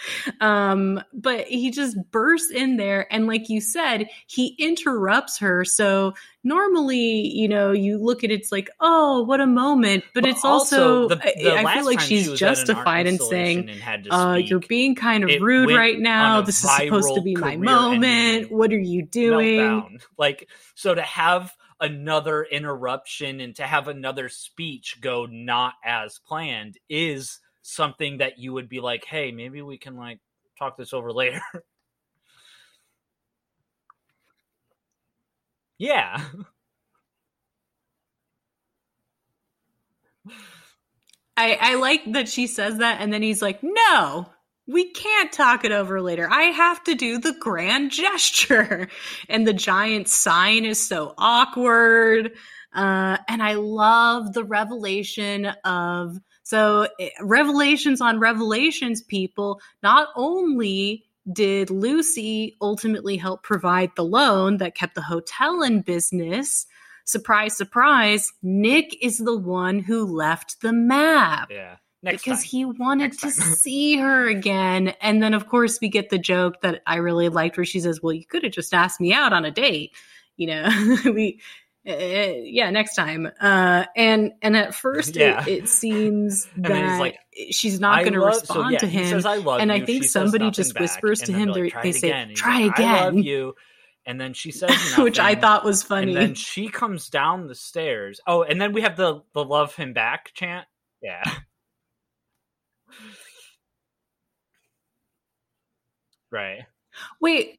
[0.41, 5.63] Um, but he just bursts in there and like you said, he interrupts her.
[5.63, 10.43] So, normally, you know, you look at it's like, "Oh, what a moment." But, it's
[10.45, 13.19] also, the- I- the I, last feel like she's was at an art justified in
[13.19, 16.41] saying, installation and had to uh, you're being kind of rude right now.
[16.41, 18.51] This is supposed to be my moment.
[18.51, 19.59] What are you doing?
[19.59, 20.05] meltdown.
[20.17, 26.77] Like so to have another interruption and to have another speech go not as planned
[26.89, 30.19] is something that you would be like, "Hey, maybe we can like
[30.57, 31.41] talk this over later."
[35.79, 36.21] Yeah.
[41.37, 44.27] I, I like that she says that, and then he's like, "No,
[44.67, 46.27] we can't talk it over later.
[46.29, 48.89] I have to do the grand gesture,"
[49.29, 52.31] and the giant sign is so awkward.
[52.73, 59.01] Uh, and I love the revelation of so eh, revelations on revelations.
[59.01, 65.81] People not only did Lucy ultimately help provide the loan that kept the hotel in
[65.81, 66.65] business
[67.09, 71.49] surprise, surprise, Nick is the one who left the map.
[71.49, 71.77] Yeah.
[72.01, 72.47] Next because time.
[72.49, 74.89] he wanted Next to see her again.
[75.01, 78.01] And then, of course, we get the joke that I really liked where she says,
[78.01, 79.91] Well, you could have just asked me out on a date.
[80.37, 80.69] You know,
[81.05, 81.41] we.
[81.89, 83.27] Uh, yeah, next time.
[83.41, 85.41] Uh, and and at first, Yeah.
[85.41, 87.19] it, it seems And then he's that like,
[87.51, 89.05] she's not going to love- so, respond yeah, to him.
[89.09, 90.81] says, I love and I think She somebody just back.
[90.81, 93.55] whispers to him, like, "Try they say, again." "Try like, I love again." you.
[94.05, 95.03] And then she says nothing.
[95.03, 96.13] which I thought was funny.
[96.13, 98.19] And then she comes down the stairs.
[98.27, 100.67] Oh, and then we have the the love him back chant.
[101.01, 101.23] Yeah.
[106.31, 106.61] right.
[107.21, 107.58] Wait.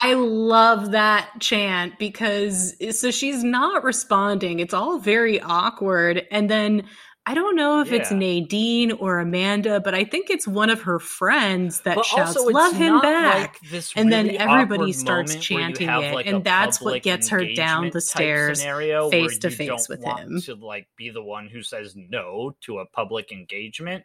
[0.00, 4.60] I love that chant because so she's not responding.
[4.60, 6.26] It's all very awkward.
[6.30, 6.84] And then
[7.26, 10.98] I don't know if it's Nadine or Amanda, but I think it's one of her
[10.98, 15.60] friends that But shouts, also, "Love him back." like and then everybody starts moment where
[15.68, 19.88] you chanting it, like, and that's what gets her down the stairs face to face
[19.88, 20.40] with him.
[20.42, 24.04] To like be the one who says no to a public engagement.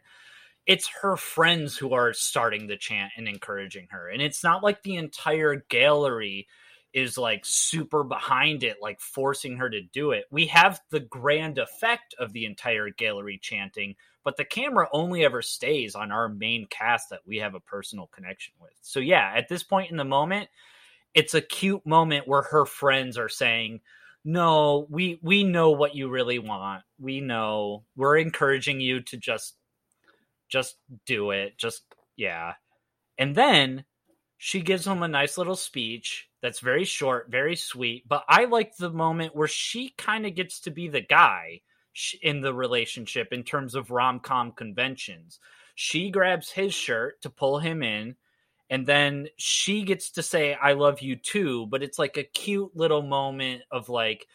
[0.66, 4.82] It's her friends who are starting the chant and encouraging her, and it's not like
[4.82, 6.48] the entire gallery
[6.92, 10.24] is like super behind it, like forcing her to do it.
[10.30, 15.42] We have the grand effect of the entire gallery chanting, but the camera only ever
[15.42, 18.72] stays on our main cast that we have a personal connection with.
[18.80, 20.48] So yeah, at this point in the moment,
[21.14, 23.80] it's a cute moment where her friends are saying,
[24.24, 26.84] "No, we we know what you really want.
[26.98, 27.84] We know.
[27.96, 29.55] We're encouraging you to just
[30.48, 30.76] just
[31.06, 31.58] do it.
[31.58, 31.82] Just
[32.16, 32.54] yeah."
[33.18, 33.84] And then
[34.38, 38.76] she gives him a nice little speech that's very short, very sweet, but I like
[38.76, 41.62] the moment where she kind of gets to be the guy
[42.22, 45.40] in the relationship in terms of rom-com conventions.
[45.74, 48.16] She grabs his shirt to pull him in
[48.68, 52.76] and then she gets to say I love you too, but it's like a cute
[52.76, 54.26] little moment of like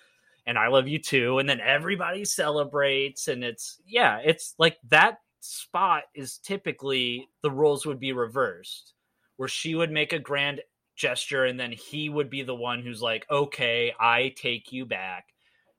[0.47, 5.19] and I love you too and then everybody celebrates and it's yeah, it's like that
[5.41, 8.93] spot is typically the roles would be reversed
[9.37, 10.61] where she would make a grand
[10.95, 15.25] gesture and then he would be the one who's like okay, I take you back.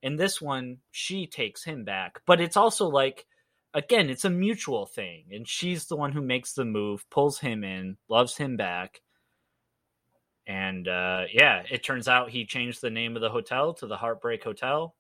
[0.02, 2.20] And this one she takes him back.
[2.26, 3.24] But it's also like
[3.72, 5.26] again, it's a mutual thing.
[5.30, 9.00] And she's the one who makes the move, pulls him in, loves him back.
[10.46, 13.96] And uh, yeah, it turns out he changed the name of the hotel to the
[13.96, 14.94] Heartbreak Hotel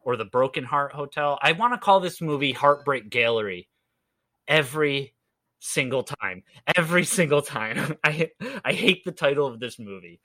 [0.00, 1.38] or the Broken Heart Hotel.
[1.40, 3.68] I want to call this movie Heartbreak Gallery
[4.48, 5.14] every
[5.60, 6.42] single time.
[6.76, 7.96] Every single time.
[8.04, 8.30] I
[8.64, 10.20] I hate the title of this movie.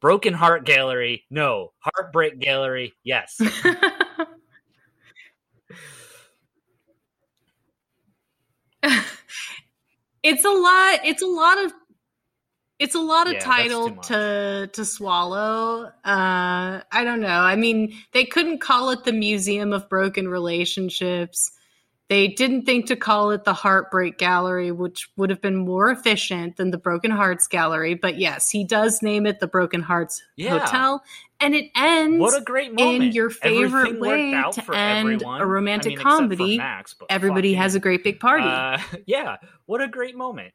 [0.00, 1.24] Broken Heart Gallery.
[1.30, 1.72] No.
[1.78, 2.94] Heartbreak Gallery.
[3.04, 3.40] Yes.
[10.22, 11.72] it's a lot it's a lot of
[12.78, 17.94] it's a lot of Yeah, title to to swallow uh i don't know i mean
[18.12, 21.52] they couldn't call it the museum of broken relationships
[22.10, 26.56] they didn't think to call it the heartbreak gallery which would have been more efficient
[26.58, 30.58] than the broken hearts gallery but yes he does name it the broken hearts Yeah.
[30.58, 31.02] hotel
[31.42, 33.04] and it ends What a great moment.
[33.04, 35.40] In your favorite Everything way out to for end everyone.
[35.40, 36.58] a romantic I mean, comedy.
[36.58, 40.52] Max, everybody has a great big party Uh, yeah, what a great moment.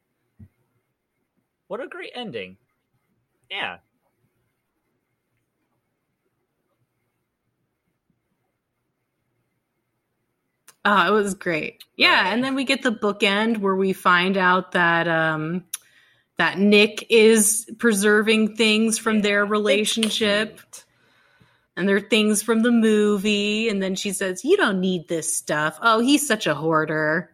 [1.66, 2.56] What a great ending.
[3.50, 3.78] Yeah.
[10.88, 11.82] Oh, it was great.
[11.96, 15.64] Yeah, and then we get the bookend where we find out that um
[16.38, 20.60] that Nick is preserving things from their relationship
[21.76, 25.76] and they're things from the movie and then she says, "You don't need this stuff."
[25.82, 27.30] Oh, he's such a hoarder.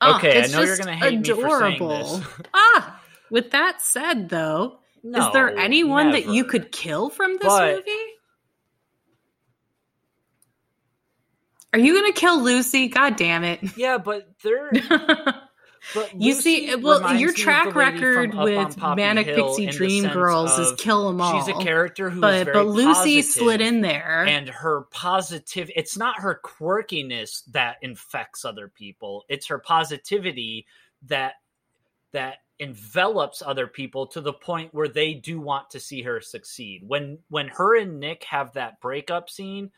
[0.00, 2.16] Oh, Okay, I know you're gonna hate me for saying adorable.
[2.18, 2.26] this.
[2.54, 7.44] ah, with that said though, is there No, anyone that you could kill from this
[7.44, 8.09] But- movie?
[11.72, 12.88] Are you gonna kill Lucy?
[12.88, 13.60] God damn it.
[13.76, 14.70] Yeah, but they're
[15.94, 20.08] but you see, well, your track record from Up on with Manic Hill Pixie Dream
[20.08, 21.38] Girls is kill them all.
[21.38, 24.24] She's a character who is but very but Lucy slid in there.
[24.26, 30.66] and her positive it's not her quirkiness that infects other people it's her positivity
[31.06, 31.34] that
[32.12, 36.82] that envelops other people to the point where they do want to see her succeed.
[36.86, 39.70] When when her and Nick have that breakup scene,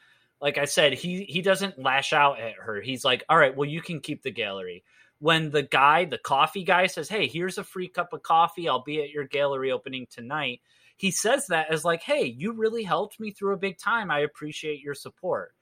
[0.42, 2.80] like I said, he he doesn't lash out at her.
[2.80, 4.84] He's like, "All right, well you can keep the gallery."
[5.20, 8.68] When the guy, the coffee guy says, "Hey, here's a free cup of coffee.
[8.68, 10.60] I'll be at your gallery opening tonight."
[10.96, 14.10] He says that as like, "Hey, you really helped me through a big time.
[14.10, 15.54] I appreciate your support."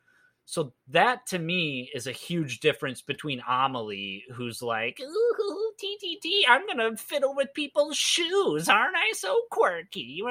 [0.47, 6.67] So that to me is a huge difference between Amelie, who's like, ooh, TTT, I'm
[6.67, 8.69] gonna fiddle with people's shoes.
[8.69, 10.21] Aren't I so quirky?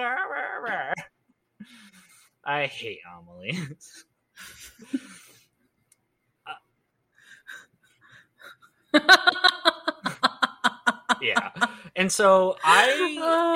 [2.44, 3.58] I hate Amelie.
[11.22, 11.50] yeah.
[11.96, 12.86] And so I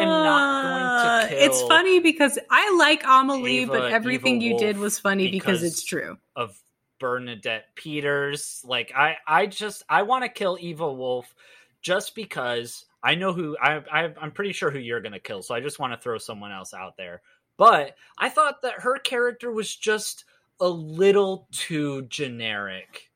[0.02, 4.42] am not going to uh, kill It's funny because I like Amelie, Ava but everything
[4.42, 6.18] Evil you did was funny because, because it's true.
[6.36, 6.60] of
[7.00, 8.62] Bernadette Peters.
[8.66, 11.34] Like I, I just I want to kill Eva Woolf
[11.82, 15.42] just because I know who I, I I'm pretty sure who you're gonna kill.
[15.42, 17.22] So I just want to throw someone else out there.
[17.58, 20.26] But I thought that her character was just
[20.64, 23.10] a little too generic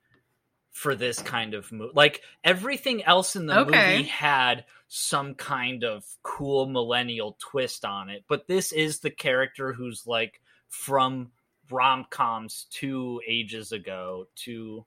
[0.72, 1.94] for this kind of movie.
[1.96, 3.66] Like everything else in the Okay.
[3.66, 9.72] movie had some kind of cool millennial twist on it, but this is the character
[9.72, 11.32] who's like from
[11.72, 14.86] rom-coms two ages ago, two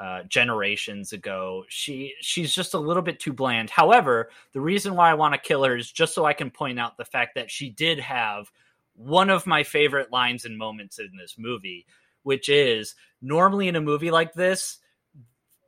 [0.00, 1.64] uh, generations ago.
[1.68, 3.70] She she's just a little bit too bland.
[3.70, 6.78] However, the reason why I want to kill her is just so I can point
[6.78, 8.50] out the fact that she did have
[8.98, 11.86] one of my favorite lines and moments in this movie,
[12.24, 14.78] which is normally in a movie like this,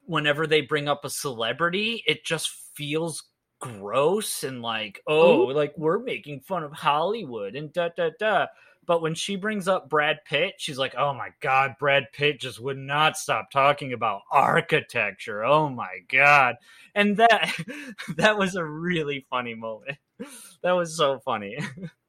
[0.04, 3.22] whenever they bring up a celebrity, it just feels
[3.60, 8.46] gross and like, oh, like we're making fun of Hollywood and da da da.
[8.86, 12.58] But when she brings up Brad Pitt, she's like, "Oh my god, Brad Pitt just
[12.60, 15.44] would not stop talking about architecture.
[15.44, 16.56] Oh my god."
[16.94, 17.54] And that
[18.16, 19.98] that was a really funny moment.
[20.62, 21.58] That was so funny.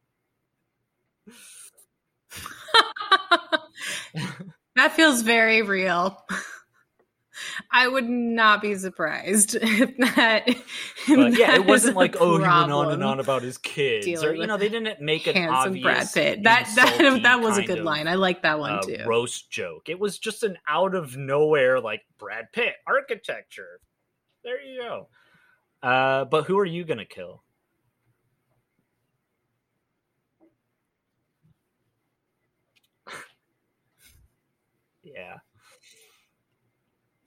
[4.76, 6.18] that feels very real.
[7.72, 10.48] I would not be surprised if that.
[10.48, 14.24] if But yeah, it wasn't like, "Oh, he went on and on about his kids."
[14.24, 16.44] Or you know, they didn't make an obvious Brad Pitt.
[16.44, 18.08] That that that was a good of, line.
[18.08, 19.04] I like that one uh, too.
[19.06, 19.90] roast joke.
[19.90, 23.80] It was just an out of nowhere like Brad Pitt architecture.
[24.44, 25.08] There you go.
[25.82, 27.44] Uh, but who are you gonna kill?
[35.14, 35.38] Yeah.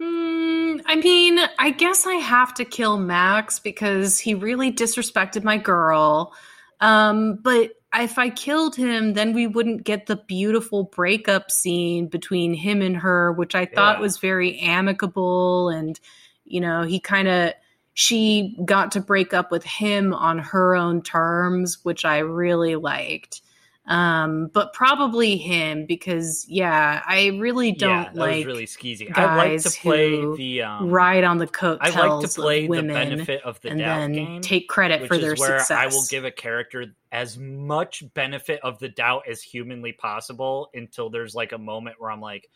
[0.00, 5.56] Hmm, I mean, I guess I have to kill Max because he really disrespected my
[5.56, 6.34] girl.
[6.80, 12.54] Um, but if I killed him, then we wouldn't get the beautiful breakup scene between
[12.54, 14.02] him and her, which I thought Yeah.
[14.02, 15.68] was very amicable.
[15.68, 15.98] And,
[16.44, 17.52] you know, he kind of,
[17.94, 23.42] she got to break up with him on her own terms, which I really liked.
[23.86, 29.14] Um, but probably him because, yeah, I really don't yeah, like really skeezy.
[29.14, 31.80] I like to play the um, ride on the coat.
[31.82, 34.40] I like to play the benefit of the and doubt then game.
[34.40, 35.78] take credit which for is their where success.
[35.78, 41.10] I will give a character as much benefit of the doubt as humanly possible until
[41.10, 42.48] there's like a moment where I'm like,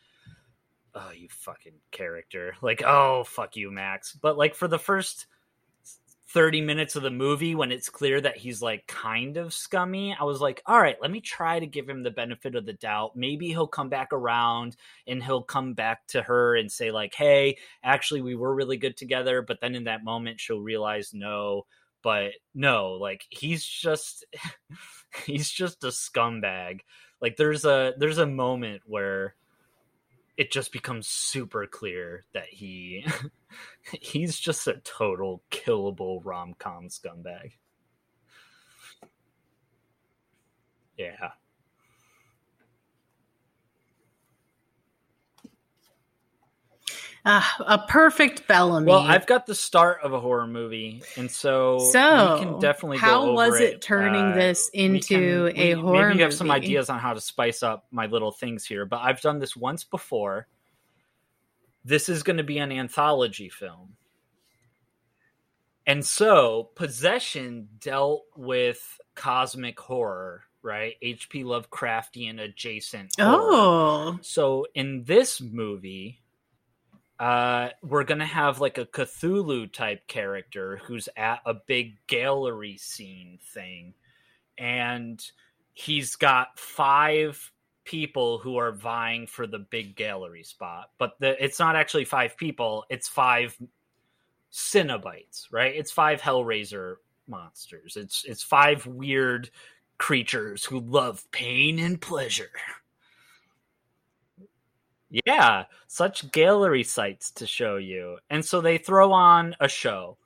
[0.95, 2.55] oh, you fucking character.
[2.63, 4.15] Like, oh, fuck you, Max.
[4.15, 5.27] But like for the first
[6.35, 10.25] 30 minutes of the movie, when it's clear that he's like kind of scummy, I
[10.25, 13.17] was like, all right, let me try to give him the benefit of the doubt.
[13.17, 14.77] Maybe he'll come back around
[15.07, 18.97] and he'll come back to her and say, like, hey, actually, we were really good
[18.97, 19.41] together.
[19.43, 21.65] But then in that moment, she'll realize, no,
[22.03, 24.25] but no like he's just
[25.27, 26.81] he's just a scumbag
[27.21, 29.35] like there's a there's a moment where
[30.37, 33.05] it just becomes super clear that he
[33.93, 37.53] he's just a total killable rom-com scumbag
[40.97, 41.31] yeah
[47.25, 48.87] Ah, a perfect Bellamy.
[48.87, 52.97] well i've got the start of a horror movie and so so we can definitely
[52.97, 53.83] go how was it it.
[53.83, 57.01] turning Uh, this we into can- a we- horror Maybe you have some ideas on
[57.01, 60.47] how to spice up my little things here, but I've done this once before.
[61.85, 63.97] This is going to be an anthology film.
[65.87, 70.95] And so, Possession dealt with cosmic horror, right?
[71.03, 73.13] HP Lovecraftian adjacent.
[73.19, 73.39] horror.
[73.41, 76.21] Oh, So in this movie,
[77.19, 83.39] uh, we're gonna have like a Cthulhu type character who's at a big gallery scene
[83.55, 83.95] thing,
[84.57, 85.25] and
[85.73, 87.51] he's got five
[87.89, 90.91] people who are vying for the big gallery spot.
[90.99, 93.57] But the, it's not actually five people; it's five
[94.53, 95.75] Cenobites, right?
[95.75, 96.97] It's five Hellraiser
[97.27, 97.97] monsters.
[97.97, 99.51] It's it's five weird
[99.97, 102.51] creatures who love pain and pleasure.
[105.25, 108.19] Yeah, such gallery sites to show you.
[108.29, 110.19] And so they throw on a show.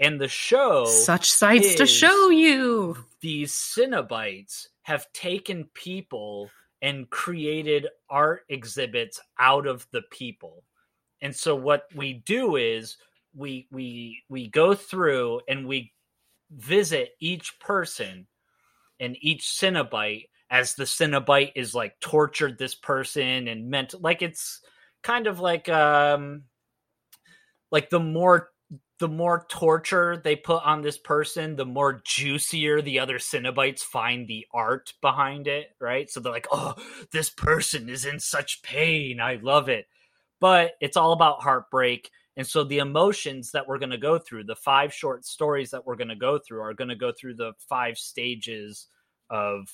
[0.00, 2.96] And the show Such sights to show you.
[3.20, 6.50] these Cenobites have taken people
[6.84, 10.62] and created art exhibits out of the people.
[11.22, 12.98] And so what we do is
[13.34, 15.94] we we we go through and we
[16.50, 18.26] visit each person
[19.00, 24.60] and each Cenobite as the Cenobite is like tortured this person and meant like it's
[25.02, 26.42] kind of like um
[27.72, 28.50] like the more
[29.00, 34.28] the more torture they put on this person, the more juicier the other Cenobites find
[34.28, 36.08] the art behind it, right?
[36.08, 36.74] So they're like, oh,
[37.12, 39.20] this person is in such pain.
[39.20, 39.86] I love it.
[40.40, 42.10] But it's all about heartbreak.
[42.36, 45.86] And so the emotions that we're going to go through, the five short stories that
[45.86, 48.86] we're going to go through, are going to go through the five stages
[49.30, 49.68] of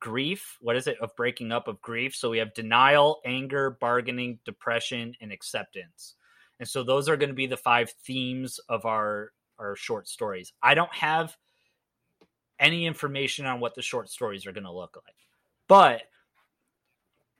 [0.00, 0.56] grief.
[0.60, 0.98] What is it?
[1.00, 2.14] Of breaking up of grief.
[2.14, 6.14] So we have denial, anger, bargaining, depression, and acceptance.
[6.58, 10.52] And so those are going to be the five themes of our our short stories.
[10.62, 11.36] I don't have
[12.58, 15.14] any information on what the short stories are going to look like.
[15.68, 16.02] But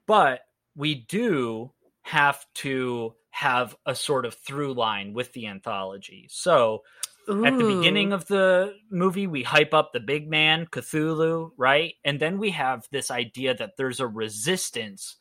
[0.06, 0.40] but
[0.74, 1.72] we do
[2.02, 6.26] have to have a sort of through line with the anthology.
[6.30, 6.82] So
[7.28, 11.94] at the beginning of the movie, we hype up the big man, Cthulhu, right?
[12.04, 15.16] And then we have this idea that there's a resistance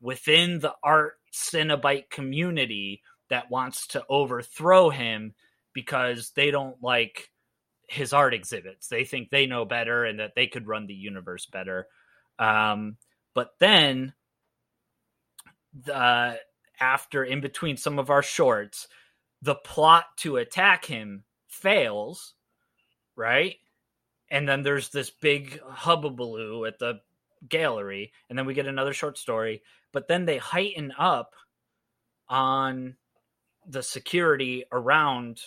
[0.00, 5.34] within the art Cenobite community that wants to overthrow him
[5.72, 7.30] because they don't like
[7.88, 8.88] his art exhibits.
[8.88, 11.86] They think they know better and that they could run the universe better.
[12.38, 12.96] Um,
[13.34, 14.14] but then,
[15.84, 16.38] the,
[16.80, 18.88] after in between some of our shorts,
[19.42, 22.34] the plot to attack him fails,
[23.14, 23.56] right?
[24.30, 27.00] And then there's this big hubbubaloo at the
[27.48, 29.62] gallery, and then we get another short story.
[29.92, 31.34] But then they heighten up
[32.28, 32.96] on
[33.66, 35.40] the security around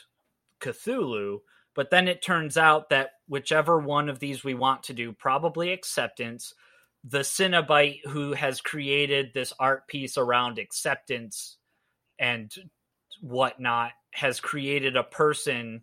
[0.60, 1.40] Cthulhu.
[1.76, 5.72] But then it turns out that whichever one of these we want to do, probably
[5.72, 6.54] acceptance,
[7.04, 11.58] the Cenobite who has created this art piece around acceptance
[12.18, 12.54] and
[13.22, 15.82] whatnot has created a person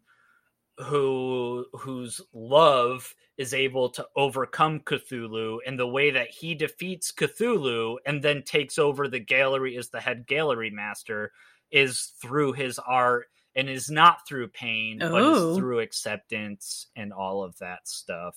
[0.79, 7.97] who whose love is able to overcome Cthulhu and the way that he defeats Cthulhu
[8.05, 11.33] and then takes over the gallery as the head gallery master
[11.71, 15.53] is through his art and is not through pain but Oh.
[15.53, 18.37] is through acceptance and all of that stuff.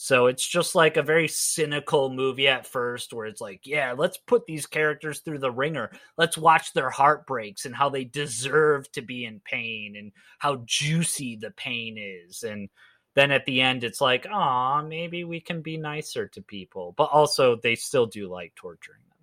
[0.00, 4.16] So it's just like a very cynical movie at first where it's like, yeah, let's
[4.16, 5.90] put these characters through the ringer.
[6.16, 11.34] Let's watch their heartbreaks and how they deserve to be in pain and how juicy
[11.34, 12.44] the pain is.
[12.44, 12.68] And
[13.16, 16.94] then at the end, it's like, oh, maybe we can be nicer to people.
[16.96, 19.18] But also, they still do like torturing them.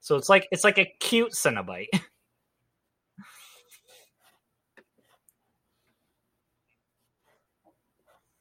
[0.00, 1.88] So it's like it's like a cute Cenobite.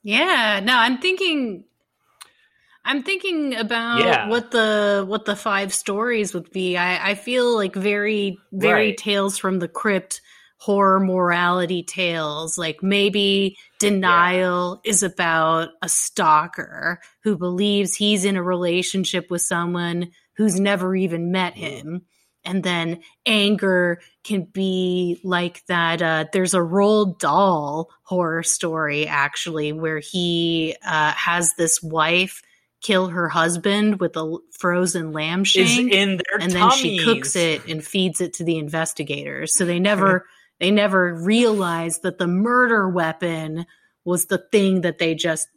[0.03, 1.65] Yeah, no, I'm thinking
[2.85, 4.27] I'm thinking about Yeah.
[4.29, 6.77] what the what the five stories would be.
[6.77, 8.97] I, I feel like very very Right.
[8.97, 10.21] tales from the crypt
[10.57, 12.57] horror morality tales.
[12.57, 20.11] Like maybe denial is about a stalker who believes he's in a relationship with someone
[20.37, 21.57] who's never even met mm.
[21.57, 22.01] him.
[22.49, 26.01] And then anger can be like that.
[26.01, 32.41] Uh, there's a Roald Dahl horror story actually where he uh, has this wife
[32.81, 37.35] kill her husband with a frozen lamb is shank, in their and then she cooks
[37.35, 39.55] it and feeds it to the investigators.
[39.55, 40.25] So they never
[40.59, 43.65] they never realized that the murder weapon
[44.05, 45.47] was the thing that they just.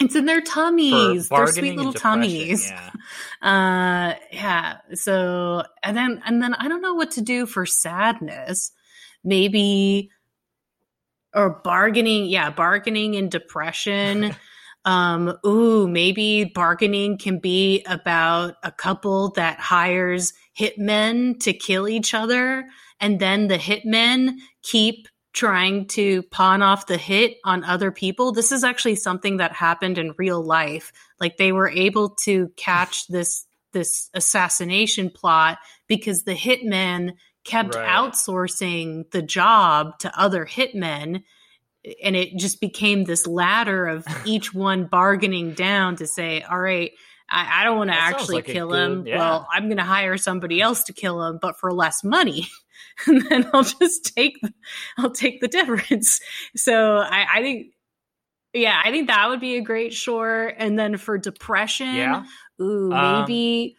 [0.00, 1.28] It's in their tummies.
[1.28, 2.68] They're sweet little tummies.
[2.68, 2.90] Yeah.
[3.42, 4.78] Uh yeah.
[4.94, 8.72] So and then and then I don't know what to do for sadness.
[9.22, 10.10] Maybe
[11.34, 14.34] or bargaining, yeah, bargaining and depression.
[14.86, 22.14] um ooh, maybe bargaining can be about a couple that hires hitmen to kill each
[22.14, 22.64] other
[23.00, 28.32] and then the hitmen keep trying to pawn off the hit on other people.
[28.32, 30.92] This is actually something that happened in real life.
[31.20, 35.58] Like they were able to catch this this assassination plot
[35.88, 37.86] because the hitmen kept Right.
[37.88, 41.24] outsourcing the job to other hitmen
[42.02, 46.92] and it just became this ladder of each one bargaining down to say all right
[47.28, 49.06] I, I don't want to actually like kill good- him.
[49.08, 49.18] yeah.
[49.18, 52.48] Well, I'm going to hire somebody else to kill him, but for less money.
[53.06, 54.38] and then I'll just take,
[54.98, 56.20] I'll take the difference.
[56.56, 57.68] So I, I think,
[58.52, 60.54] yeah, I think that would be a great short.
[60.58, 62.24] And then for depression, Yeah.
[62.60, 63.76] ooh, Um, maybe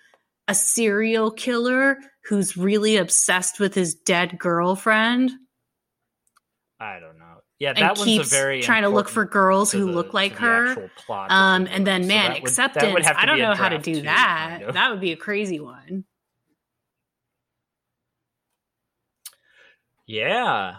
[0.47, 5.31] a serial killer who's really obsessed with his dead girlfriend
[6.79, 7.25] I don't know.
[7.57, 10.13] Yeah, and that one's a keeps very trying to look for girls who the- look
[10.13, 10.89] like her.
[11.07, 12.09] Um, and then book.
[12.09, 13.07] So man, that would- would acceptance.
[13.17, 14.47] I don't know how to do two, that.
[14.49, 14.73] kind of.
[14.73, 16.03] That would be a crazy one.
[20.07, 20.75] Yeah.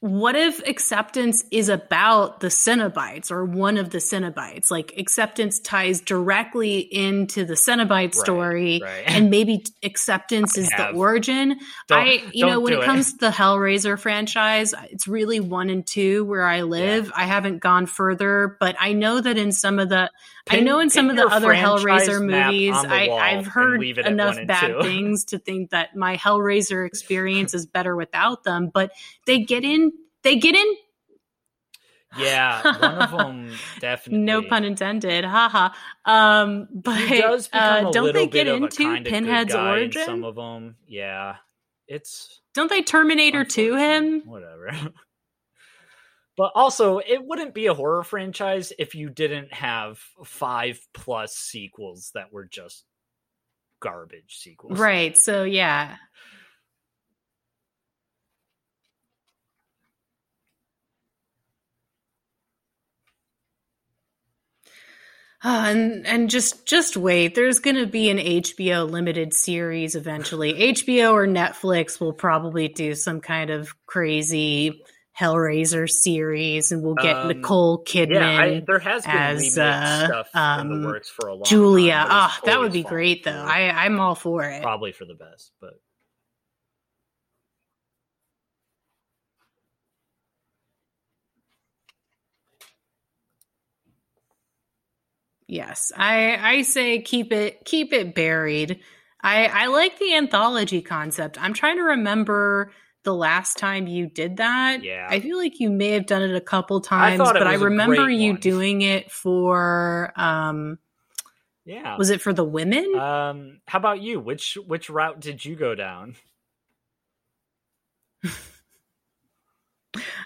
[0.00, 4.70] What if acceptance is about the Cenobites or one of the Cenobites?
[4.70, 9.04] Like acceptance ties directly into the Cenobite Right, story, right.
[9.06, 11.56] and maybe acceptance is the origin.
[11.88, 15.70] Don't- I, you know, when do it comes to the Hellraiser franchise, it's really one
[15.70, 17.10] and two where I live.
[17.16, 20.10] I haven't gone further, but I know that in some of the,
[20.50, 24.12] I know in some of the other Hellraiser movies, I, I've heard leave it at
[24.12, 28.70] enough bad things to think that my Hellraiser experience is better without them.
[28.72, 28.92] But
[29.26, 29.92] they get in,
[30.22, 30.66] they get in.
[32.16, 34.24] Yeah, one of them definitely.
[34.24, 35.70] No pun intended, haha.
[36.04, 40.04] Um, but He does become uh, don't they get bit of a into Pinhead's origin?
[40.04, 41.36] Some of them, yeah.
[41.88, 44.22] It's don't they Terminator to him?
[44.26, 44.70] Whatever.
[46.36, 52.10] but also, it wouldn't be a horror franchise if you didn't have five plus sequels
[52.14, 52.84] that were just
[53.80, 54.78] garbage sequels.
[54.78, 55.16] Right.
[55.16, 55.96] So yeah.
[65.44, 67.34] Ah, and and just just wait.
[67.34, 70.54] There's going to be an HBO limited series eventually.
[70.74, 74.82] HBO or Netflix will probably do some kind of crazy
[75.18, 78.14] Hellraiser series, and we'll get Um, Nicole Kidman.
[78.14, 81.44] Yeah, I, there has been as, uh, stuff in um, the works for a long
[81.44, 81.92] Julia.
[81.94, 82.08] time.
[82.10, 83.30] Ah, that would be great though.
[83.32, 84.62] I I'm all for it.
[84.62, 85.74] probably for the best, but
[95.46, 98.80] Yes, I I say keep it keep it buried.
[99.22, 101.40] I I like the anthology concept.
[101.40, 102.72] I'm trying to remember
[103.04, 104.82] the last time you did that.
[104.82, 105.06] Yeah.
[105.08, 108.10] I feel like you may have done it a couple times, it but I remember
[108.10, 110.78] you doing it for um
[111.64, 111.96] yeah.
[111.96, 112.94] was it for the women?
[112.94, 114.20] Um, how about you?
[114.20, 116.16] Which which route did you go down?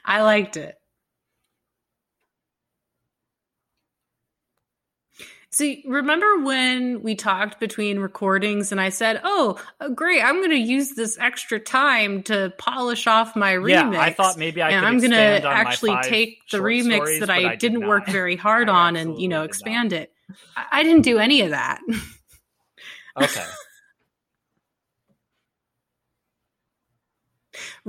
[0.05, 0.77] I liked it.
[5.51, 10.23] See, remember when we talked between recordings and I said, "Oh, uh, great!
[10.23, 14.37] I'm going to use this extra time to polish off my remix." Yeah, I thought
[14.37, 17.41] maybe I and could I'm expand on my actually take the remix stories, that I,
[17.51, 19.49] did didn't work very hard I on and you know did not.
[19.49, 20.13] expand it.
[20.55, 21.81] I, I didn't do any of that.
[23.17, 23.45] Okay.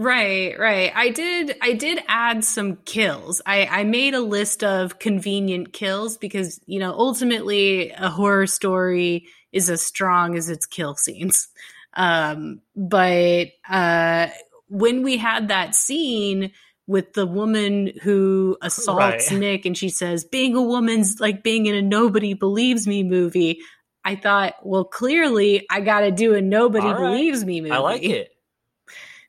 [0.02, 0.94] Right, right.
[0.96, 3.42] I did I did add some kills.
[3.46, 9.26] I I made a list of convenient kills because, you know, ultimately a horror story
[9.52, 11.50] is as strong as its kill scenes.
[11.96, 14.28] Um but uh
[14.70, 16.54] when we had that scene
[16.88, 19.40] with the woman who assaults Right.
[19.40, 23.60] Nick and she says being a woman's like being in a nobody believes me movie,
[24.06, 26.96] I thought, well clearly I got to do a nobody right.
[26.96, 27.74] believes me movie.
[27.74, 28.30] I like it.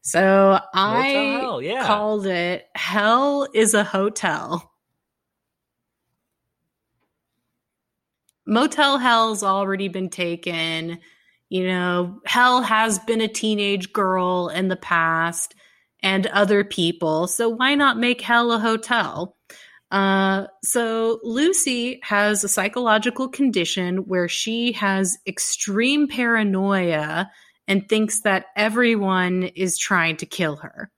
[0.03, 1.09] So I
[1.41, 1.87] Hell, yeah.
[1.87, 4.73] called it Hell is a Hotel.
[8.47, 10.99] Motel Hell's already been taken.
[11.51, 15.55] You know, Hell has been a teenage girl in the past
[16.03, 17.27] and other people.
[17.27, 19.37] So why not make Hell a hotel?
[19.91, 27.31] Uh, so Lucy has a psychological condition where she has extreme paranoia
[27.71, 30.91] and thinks that everyone is trying to kill her.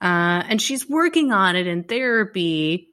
[0.00, 2.90] Uh, and she's working on it in therapy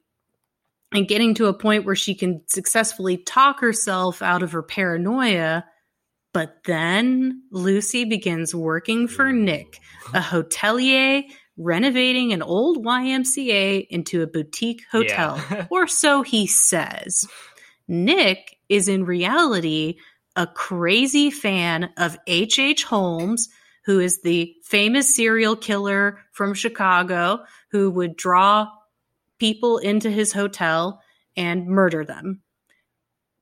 [0.92, 5.64] and getting to a point where she can successfully talk herself out of her paranoia.
[6.34, 9.78] But then Lucy begins working for Nick,
[10.16, 11.24] a hotelier
[11.56, 15.68] renovating an old YMCA into a boutique hotel, Yeah.
[15.70, 17.26] or so he says.
[17.88, 19.98] Nick is in reality
[20.36, 22.60] a crazy fan of H.H.
[22.60, 22.84] H.
[22.84, 23.50] Holmes,
[23.86, 28.68] who is the famous serial killer from Chicago who would draw
[29.40, 31.02] people into his hotel
[31.36, 32.42] and murder them.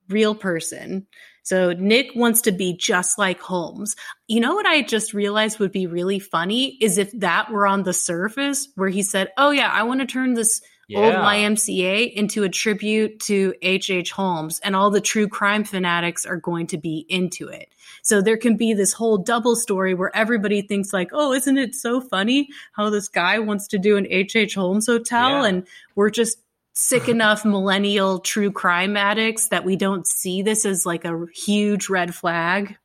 [0.09, 1.07] Real person.
[1.43, 3.95] So Nick wants to be just like Holmes.
[4.27, 7.83] You know what I just realized would be really funny is if that were on
[7.83, 10.61] the surface where he said, "Oh yeah, I want to turn this
[10.95, 13.89] old YMCA into a tribute to H.H.
[13.89, 14.11] H.
[14.11, 17.69] Holmes, and all the true crime fanatics are going to be into it.
[18.01, 21.75] So there can be this whole double story where everybody thinks like, "Oh, isn't it
[21.75, 24.35] so funny how this guy wants to do an H.H.
[24.35, 24.55] H.
[24.55, 25.45] Holmes hotel?" Yeah.
[25.45, 26.39] And we're just
[26.73, 31.89] sick enough millennial true crime addicts that we don't see this as like a huge
[31.89, 32.77] red flag.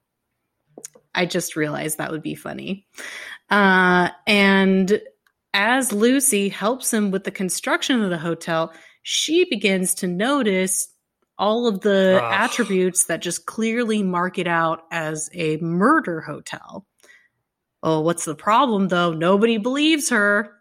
[1.14, 2.86] I just realized that would be funny.
[3.48, 5.00] Uh, and
[5.56, 10.86] as Lucy helps him with the construction of the hotel, she begins to notice
[11.38, 12.32] all of the Ugh.
[12.32, 16.86] attributes that just clearly mark it out as a murder hotel.
[17.82, 19.14] Oh, what's the problem though?
[19.14, 20.52] Nobody believes her.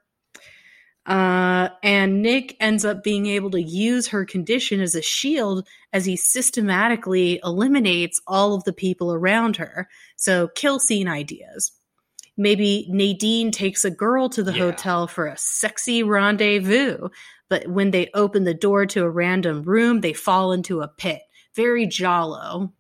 [1.05, 6.05] Uh, and Nick ends up being able to use her condition as a shield as
[6.05, 9.89] he systematically eliminates all of the people around her.
[10.15, 11.73] So, kill scene ideas.
[12.37, 14.65] Maybe Nadine takes a girl to the Yeah.
[14.65, 17.09] hotel for a sexy rendezvous,
[17.49, 21.21] but when they open the door to a random room, they fall into a pit.
[21.55, 22.73] Very jollo.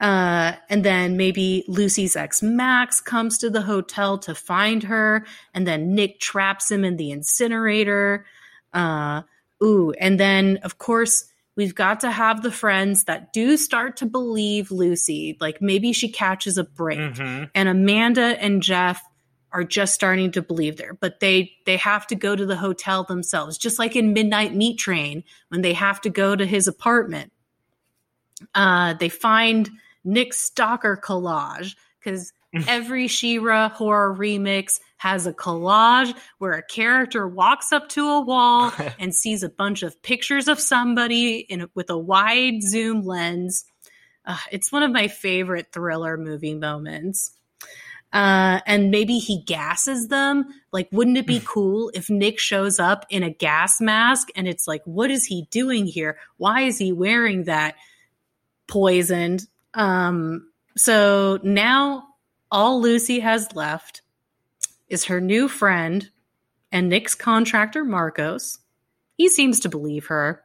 [0.00, 5.24] Uh, and then maybe Lucy's ex Max comes to the hotel to find her,
[5.54, 8.26] and then Nick traps him in the incinerator.
[8.72, 9.22] Uh,
[9.62, 14.06] ooh, and then of course we've got to have the friends that do start to
[14.06, 15.36] believe Lucy.
[15.40, 17.50] Like maybe she catches a break, Mhm.
[17.54, 19.02] and Amanda and Jeff
[19.52, 23.04] are just starting to believe there, but they they have to go to the hotel
[23.04, 27.30] themselves, just like in Midnight Meat Train when they have to go to his apartment.
[28.54, 29.70] Uh, they find
[30.02, 32.32] Nick's stalker collage because
[32.68, 38.72] every Shira horror remix has a collage where a character walks up to a wall
[38.98, 43.64] and sees a bunch of pictures of somebody in a, with a wide zoom lens.
[44.24, 47.32] Uh, it's one of my favorite thriller movie moments.
[48.14, 50.46] Uh, and maybe he gasses them.
[50.72, 54.68] Like, wouldn't it be cool if Nick shows up in a gas mask and it's
[54.68, 56.16] like, what is he doing here?
[56.36, 57.74] Why is he wearing that?
[58.68, 59.46] Poisoned.
[59.74, 62.13] Um, so now
[62.54, 64.02] all Lucy has left
[64.88, 66.08] is her new friend
[66.70, 68.60] and Nick's contractor, Marcos.
[69.16, 70.43] He seems to believe her.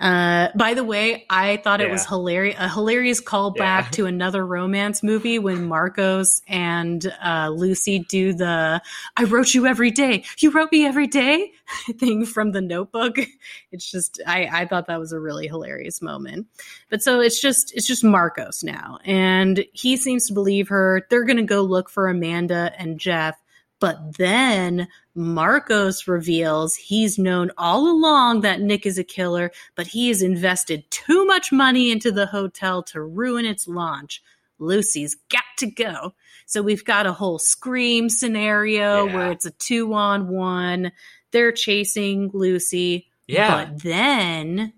[0.00, 3.88] Uh, by the way, I thought it was hilarious, a hilarious callback Yeah.
[3.92, 8.80] to another romance movie when Marcos and uh, Lucy do the
[9.16, 11.52] "I wrote you every day, you wrote me every day"
[11.98, 13.16] thing from the Notebook.
[13.72, 16.48] It's just, I, I thought that was a really hilarious moment.
[16.88, 21.06] But so it's just, it's just Marcos now, and he seems to believe her.
[21.10, 23.36] They're gonna go look for Amanda and Jeff.
[23.80, 30.08] But then Marcos reveals he's known all along that Nick is a killer, but he
[30.08, 34.22] has invested too much money into the hotel to ruin its launch.
[34.58, 36.14] Lucy's got to go.
[36.44, 39.14] So we've got a whole scream scenario Yeah.
[39.14, 40.92] where it's a two on one.
[41.30, 43.08] They're chasing Lucy.
[43.26, 43.64] Yeah.
[43.64, 44.74] But then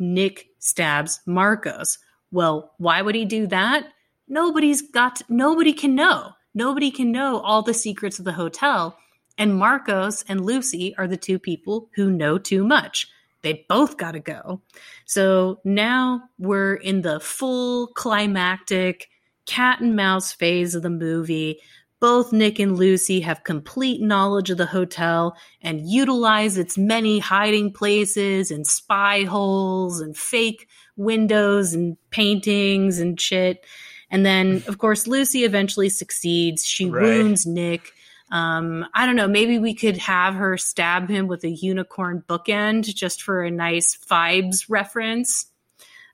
[0.00, 1.98] Nick stabs Marcos.
[2.32, 3.86] Well, why would he do that?
[4.26, 6.32] Nobody's got, nobody can know.
[6.54, 8.98] Nobody can know all the secrets of the hotel.
[9.38, 13.08] And Marcos and Lucy are the two people who know too much.
[13.42, 14.60] They both got to go.
[15.06, 19.08] So now we're in the full climactic
[19.46, 21.60] cat and mouse phase of the movie.
[22.00, 27.72] Both Nick and Lucy have complete knowledge of the hotel and utilize its many hiding
[27.72, 33.64] places and spy holes and fake windows and paintings and shit.
[34.10, 36.66] And then, of course, Lucy eventually succeeds.
[36.66, 37.02] She Right.
[37.04, 37.92] wounds Nick.
[38.32, 39.28] Um, I don't know.
[39.28, 43.96] Maybe we could have her stab him with a unicorn bookend just for a nice
[44.08, 45.46] vibes reference.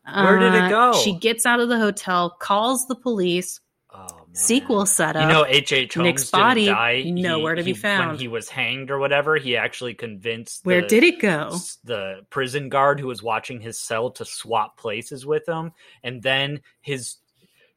[0.05, 0.93] Where did it Uh, go?
[1.02, 3.60] She gets out of the hotel, calls the police.
[3.93, 4.35] Oh, man.
[4.35, 5.23] Sequel setup.
[5.23, 5.73] You know, H.
[5.73, 5.94] H.
[5.94, 7.02] Holmes Nick's body, die.
[7.06, 8.10] nowhere to be he- found.
[8.10, 11.56] When he was hanged or whatever, he actually convinced Where the, did it go?
[11.85, 15.73] the prison guard who was watching his cell to swap places with him,
[16.05, 17.16] and then his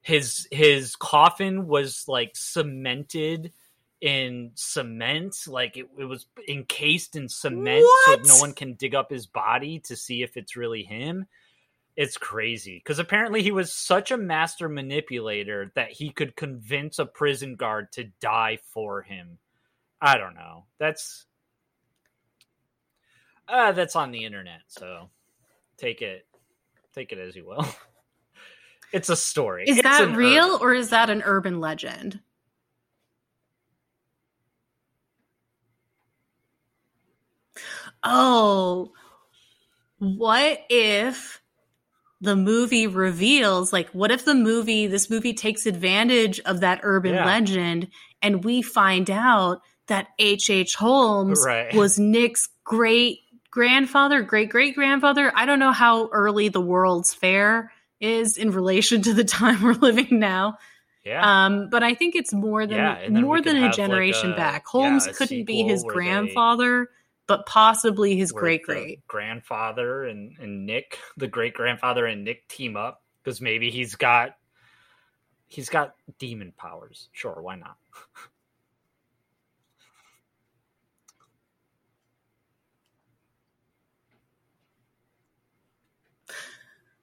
[0.09, 3.53] his his coffin was like cemented
[4.01, 8.25] in cement like it, it was encased in cement What?
[8.25, 11.27] so no one can dig up his body to see if it's really him
[11.99, 17.05] it's crazy because apparently he was such a master manipulator that he could convince a
[17.05, 19.37] prison guard to die for him.
[20.01, 20.63] I don't know.
[20.77, 21.25] That's
[23.49, 25.09] uh that's on the internet, so
[25.75, 26.25] take it
[26.95, 27.67] take it as you will.
[28.91, 29.65] it's a story.
[29.67, 32.19] Is It's that real urban- or is that an urban legend?
[38.03, 38.93] Oh,
[39.97, 41.41] what if
[42.21, 47.13] the movie reveals, like, what if the movie, this movie takes advantage of that urban
[47.15, 47.25] Yeah.
[47.25, 47.87] legend
[48.21, 50.75] and we find out that H.H.
[50.75, 51.73] Holmes Right.
[51.73, 53.19] was Nick's great
[53.51, 55.31] grandfather, great great grandfather.
[55.35, 59.73] I don't know how early the World's Fair is in relation to the time we're
[59.73, 60.57] living now.
[61.05, 61.45] Yeah.
[61.45, 64.35] Um, but I think it's more than Yeah, more than a have, like, generation a-
[64.35, 64.65] back.
[64.67, 66.89] Holmes a couldn't be his where they- grandfather,
[67.25, 69.07] but possibly his great great.
[69.07, 74.35] grandfather and, and Nick, the great grandfather and Nick team up because maybe he's got
[75.47, 77.09] he's got demon powers.
[77.11, 77.77] Sure, why not?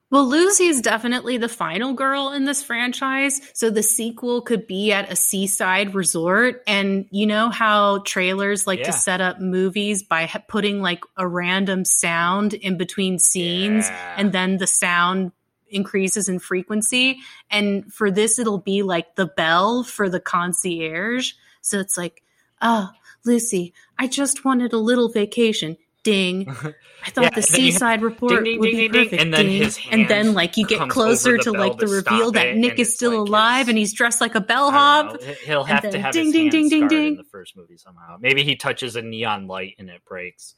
[0.09, 3.41] Well, Lucy is definitely the final girl in this franchise.
[3.53, 6.63] So the sequel could be at a seaside resort.
[6.65, 8.85] And you know how trailers like Yeah.
[8.85, 14.15] to set up movies by putting like a random sound in between scenes Yeah.
[14.17, 15.33] and then the sound
[15.69, 17.19] increases in frequency.
[17.51, 21.33] And for this, it'll be like the bell for the concierge.
[21.59, 22.23] So it's like,
[22.61, 22.91] oh,
[23.25, 25.75] Lucy, I just wanted a little vacation.
[26.07, 26.47] Ding.
[27.05, 29.03] I thought Yeah, the you have seaside report ding, ding, would ding, be ding, ding,
[29.09, 29.21] perfect.
[29.21, 29.61] and then ding.
[29.63, 33.11] his and then like you get closer to like the reveal that Nick is still
[33.21, 35.21] like alive his- and he's dressed like a bellhop.
[35.21, 35.33] know.
[35.45, 37.15] He'll have to have ding, his ding, hand ding, ding, in ding.
[37.17, 38.17] the first movie somehow.
[38.19, 40.55] Maybe he touches a neon light and it breaks.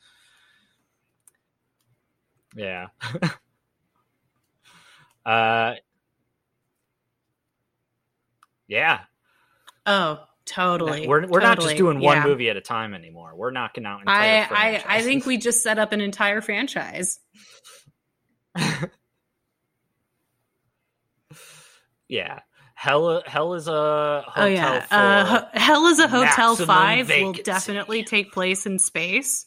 [2.56, 2.88] Yeah.
[5.26, 5.76] uh.
[8.68, 9.00] Yeah,
[9.88, 10.20] Oh,
[10.50, 11.08] totally.
[11.08, 12.26] we're we're not just doing one yeah.
[12.26, 13.34] movie at a time anymore.
[13.36, 14.46] We're knocking out I, entire I I
[14.80, 15.06] franchises.
[15.06, 17.20] think we just set up an entire franchise.
[22.08, 22.40] yeah.
[22.76, 27.34] Hell, hell is a hotel oh yeah, uh, Ho- Hell is a Hotel Five will
[27.34, 29.46] definitely take place in space.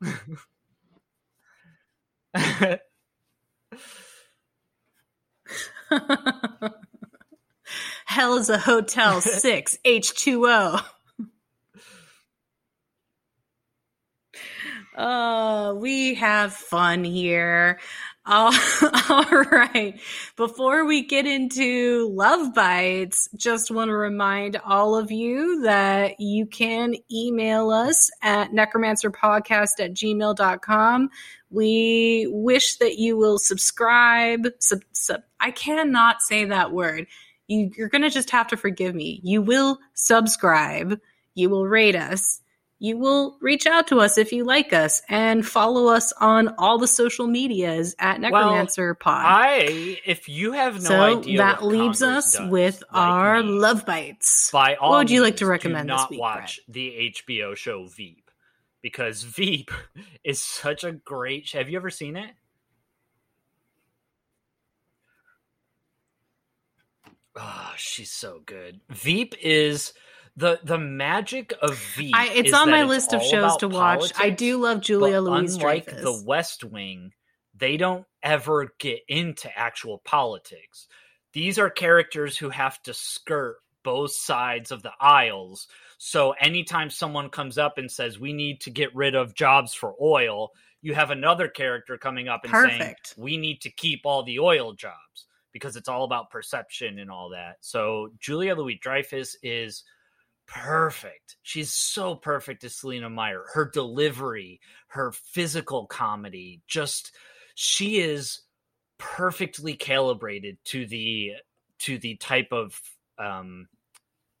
[8.18, 10.80] Hell is a Hotel Six H two O.
[14.96, 17.78] Oh, we have fun here.
[18.26, 18.52] Uh,
[19.08, 20.00] all right.
[20.34, 26.46] Before we get into love bites, just want to remind all of you that you
[26.46, 31.10] can email us at necromancerpodcast at gmail.com.
[31.50, 34.48] We wish that you will subscribe.
[34.58, 37.06] Sub, sub, I cannot say that word.
[37.48, 39.20] You, you're going to just have to forgive me.
[39.24, 41.00] You will subscribe.
[41.34, 42.40] You will rate us
[42.80, 46.78] you will reach out to us if you like us and follow us on all
[46.78, 49.24] the social medias at Necromancer Pod.
[49.26, 53.50] I, if you have no so idea, that leaves Congress us with like our me,
[53.50, 54.50] love bites.
[54.52, 57.56] By all What would you like to recommend do this not week, watch the HBO
[57.56, 58.30] show Veep
[58.80, 59.72] because Veep
[60.22, 61.50] is such a great.
[61.52, 62.30] Have you ever seen it?
[67.40, 68.80] Oh, she's so good.
[68.90, 69.92] Veep is
[70.36, 72.14] the the magic of Veep.
[72.14, 74.12] I, it's on my it's list of shows to watch.
[74.18, 76.02] I do love Julia Louis unlike Dreyfus.
[76.02, 77.12] the West Wing,
[77.56, 80.88] they don't ever get into actual politics.
[81.32, 85.68] These are characters who have to skirt both sides of the aisles.
[85.98, 89.94] So anytime someone comes up and says we need to get rid of jobs for
[90.00, 90.50] oil,
[90.82, 94.72] you have another character coming up and saying we need to keep all the oil
[94.72, 97.56] jobs because it's all about perception and all that.
[97.60, 99.84] So Julia Louis Dreyfus is
[100.46, 101.36] perfect.
[101.42, 103.44] She's so perfect as Selina Meyer.
[103.52, 107.14] Her delivery, her physical comedy, just
[107.54, 108.42] she is
[108.98, 111.32] perfectly calibrated to the
[111.78, 112.80] to the type of
[113.18, 113.68] um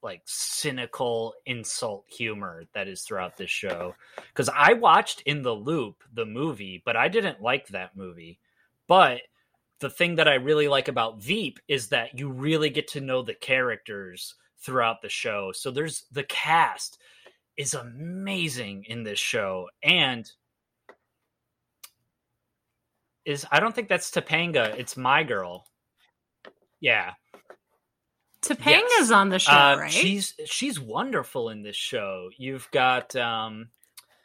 [0.02, 3.94] like cynical insult humor that is throughout this show
[4.32, 8.38] because i watched in the loop the movie but i didn't like that movie
[8.86, 9.20] but
[9.80, 13.22] the thing that i really like about veep is that you really get to know
[13.22, 15.52] the characters throughout the show.
[15.52, 16.98] So there's the cast
[17.56, 19.68] is amazing in this show.
[19.82, 20.30] And
[23.24, 25.64] is i don't think that's topanga it's my girl.
[26.80, 27.12] Yeah.
[28.42, 29.10] Topanga's Yes.
[29.10, 29.92] on the show, uh, right?
[29.92, 32.30] she's she's wonderful in this show.
[32.36, 33.68] You've got um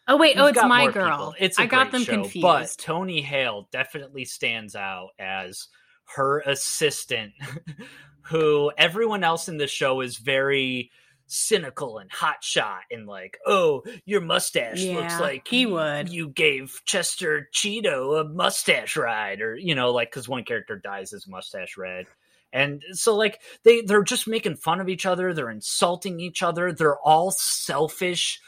[0.07, 1.09] oh wait, oh it's my girl.
[1.09, 1.35] people.
[1.39, 2.41] It's I got them show, confused.
[2.41, 5.67] But Tony Hale definitely stands out as
[6.15, 7.33] her assistant,
[8.23, 10.91] who everyone else in the show is very
[11.27, 16.09] cynical and hotshot and like, oh, your mustache looks like he you- would.
[16.09, 21.11] You gave Chester Cheeto a mustache ride, or you know, like because one character dyes
[21.11, 22.05] his mustache red.
[22.51, 26.71] And so like they they're just making fun of each other, they're insulting each other,
[26.71, 28.39] they're all selfish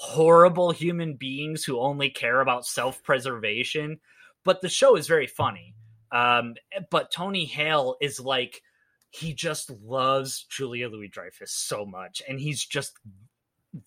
[0.00, 4.00] horrible human beings who only care about self-preservation
[4.44, 5.74] but the show is very funny
[6.10, 6.54] um
[6.90, 8.62] but tony hale is like
[9.10, 12.98] he just loves julia louis dreyfus so much and he's just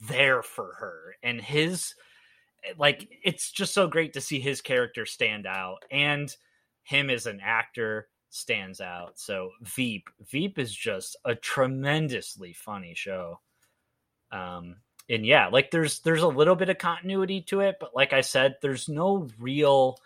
[0.08, 1.96] there for her and his
[2.78, 6.36] like it's just so great to see his character stand out and
[6.84, 9.20] him as an actor stands out.
[9.20, 13.40] So Veep, Veep is just a tremendously funny show.
[14.32, 14.78] Um
[15.10, 18.22] and yeah, like there's there's a little bit of continuity to it, but like I
[18.22, 19.98] said, there's no real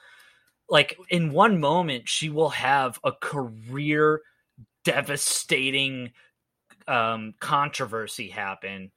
[0.69, 4.21] like in one moment she will have a career
[4.83, 6.11] devastating
[6.87, 8.91] um controversy happen.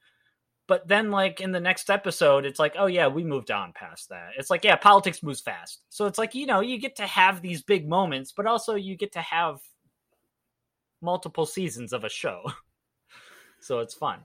[0.67, 4.09] But then like in the next episode it's like oh yeah we moved on past
[4.09, 4.31] that.
[4.37, 5.81] It's like yeah politics moves fast.
[5.89, 8.97] So it's like you know you get to have these big moments but also you
[8.97, 9.59] get to have
[11.01, 12.43] multiple seasons of a show.
[13.63, 14.21] So it's fun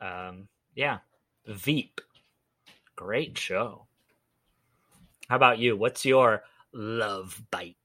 [0.00, 0.98] um yeah.
[1.46, 2.00] Veep.
[2.96, 3.86] Great show.
[5.28, 5.76] How about you?
[5.76, 6.42] What's your
[6.72, 7.76] love bite?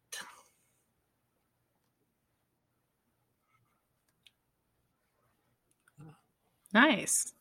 [6.74, 7.34] Nice.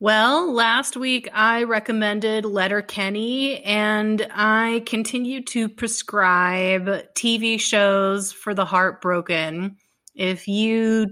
[0.00, 8.64] Well, last week I recommended Letterkenny, and I continue to prescribe TV shows for the
[8.64, 9.76] heartbroken.
[10.14, 11.08] If you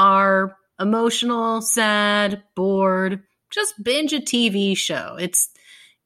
[0.00, 5.16] are emotional, sad, bored, just binge a TV show.
[5.20, 5.50] It's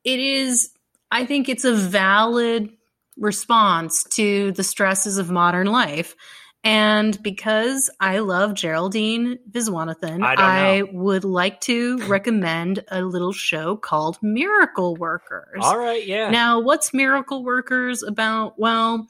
[0.02, 0.70] it is
[1.10, 2.70] I think it's a valid
[3.16, 6.16] response to the stresses of modern life.
[6.64, 13.76] And because I love Geraldine Viswanathan, I, I, would like to recommend a little show
[13.76, 15.60] called Miracle Workers.
[15.60, 16.30] All right, yeah.
[16.30, 18.58] Now, what's Miracle Workers about?
[18.58, 19.06] Well,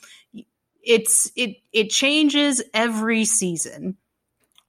[0.83, 3.97] it's it it changes every season.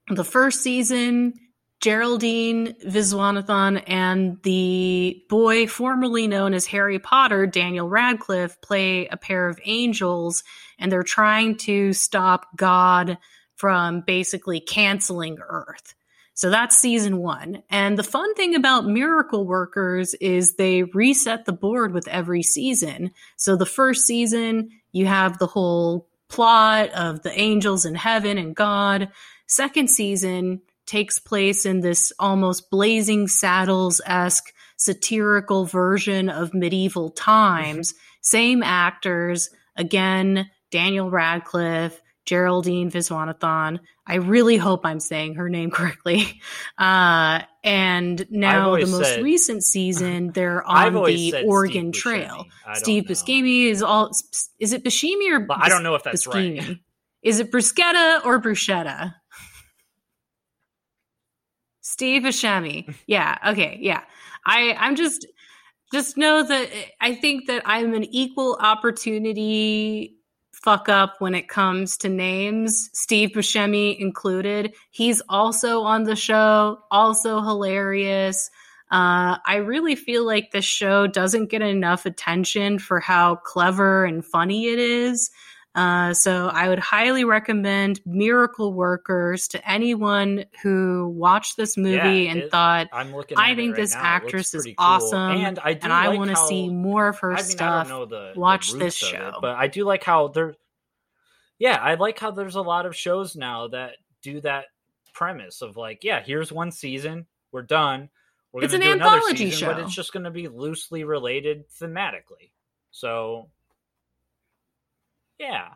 [0.10, 1.34] The first season
[1.82, 9.48] Geraldine Viswanathan and the boy formerly known as Harry Potter, Daniel Radcliffe, play a pair
[9.48, 10.44] of angels,
[10.80, 13.18] and they're trying to stop God
[13.56, 15.94] from basically canceling Earth.
[16.34, 17.64] So that's season one.
[17.70, 23.12] And the fun thing about Miracle Workers is they reset the board with every season.
[23.38, 28.56] So the first season, you have the whole plot of the angels in heaven and
[28.56, 29.10] God.
[29.48, 37.94] Second season, takes place in this almost blazing saddles esque satirical version of medieval times.
[38.22, 43.80] Same actors, again, Daniel Radcliffe, Geraldine Viswanathan.
[44.08, 46.42] I really hope I'm saying her name correctly.
[46.78, 52.46] Uh, and now the most said, recent season, they're on the Oregon Steve Trail.
[52.74, 54.12] Steve Buscemi is all.
[54.60, 55.48] Is it Buscemi or?
[55.50, 56.60] I don't know if that's Buscemi?
[56.60, 56.78] right.
[57.26, 59.16] Is it bruschetta or bruschetta?
[61.86, 62.94] Steve Buscemi.
[63.08, 63.38] Yeah.
[63.48, 63.78] Okay.
[63.80, 64.02] Yeah.
[64.46, 65.28] I I'm just
[65.94, 70.18] just know that I think that I'm an equal opportunity
[70.52, 74.74] fuck up when it comes to names, Steve Buscemi included.
[74.90, 78.50] He's also on the show, also hilarious.
[78.90, 84.26] Uh, I really feel like this show doesn't get enough attention for how clever and
[84.26, 85.30] funny it is.
[85.76, 92.32] Uh, so I would highly recommend Miracle Workers to anyone who watched this movie yeah,
[92.32, 94.02] and it, thought, I'm looking I think right this now.
[94.02, 94.76] actress is cool.
[94.78, 97.88] awesome, and I, and I want to see more of her I mean, stuff.
[97.90, 100.56] The, watch the this show, it, but I do like how there.
[101.60, 104.68] Yeah, I like how there's a lot of shows now that do that
[105.14, 108.10] premise of like, yeah, here's one season, we're done.
[108.54, 112.52] We're it's an anthology season, show, but it's just going to be loosely related thematically.
[112.92, 113.50] So
[115.40, 115.70] yeah.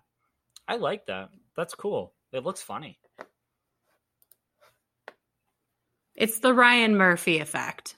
[0.67, 1.29] I like that.
[1.55, 2.13] That's cool.
[2.31, 2.99] It looks funny.
[6.15, 7.95] It's the Ryan Murphy effect.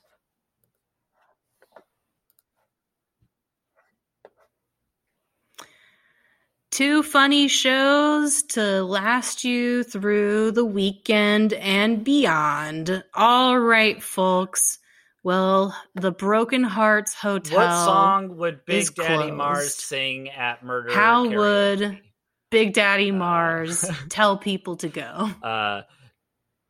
[6.71, 13.03] Two funny shows to last you through the weekend and beyond.
[13.13, 14.79] All right, folks.
[15.23, 17.57] Well, the Broken Hearts Hotel.
[17.57, 19.33] What song would Big Daddy closed.
[19.33, 20.91] Mars sing at Murder?
[20.91, 21.37] How karaoke?
[21.37, 22.01] would
[22.49, 25.29] Big Daddy uh, Mars tell people to go?
[25.43, 25.83] Uh,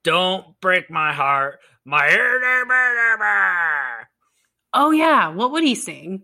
[0.04, 2.10] don't break my heart, my
[4.74, 6.24] Oh yeah, what would he sing?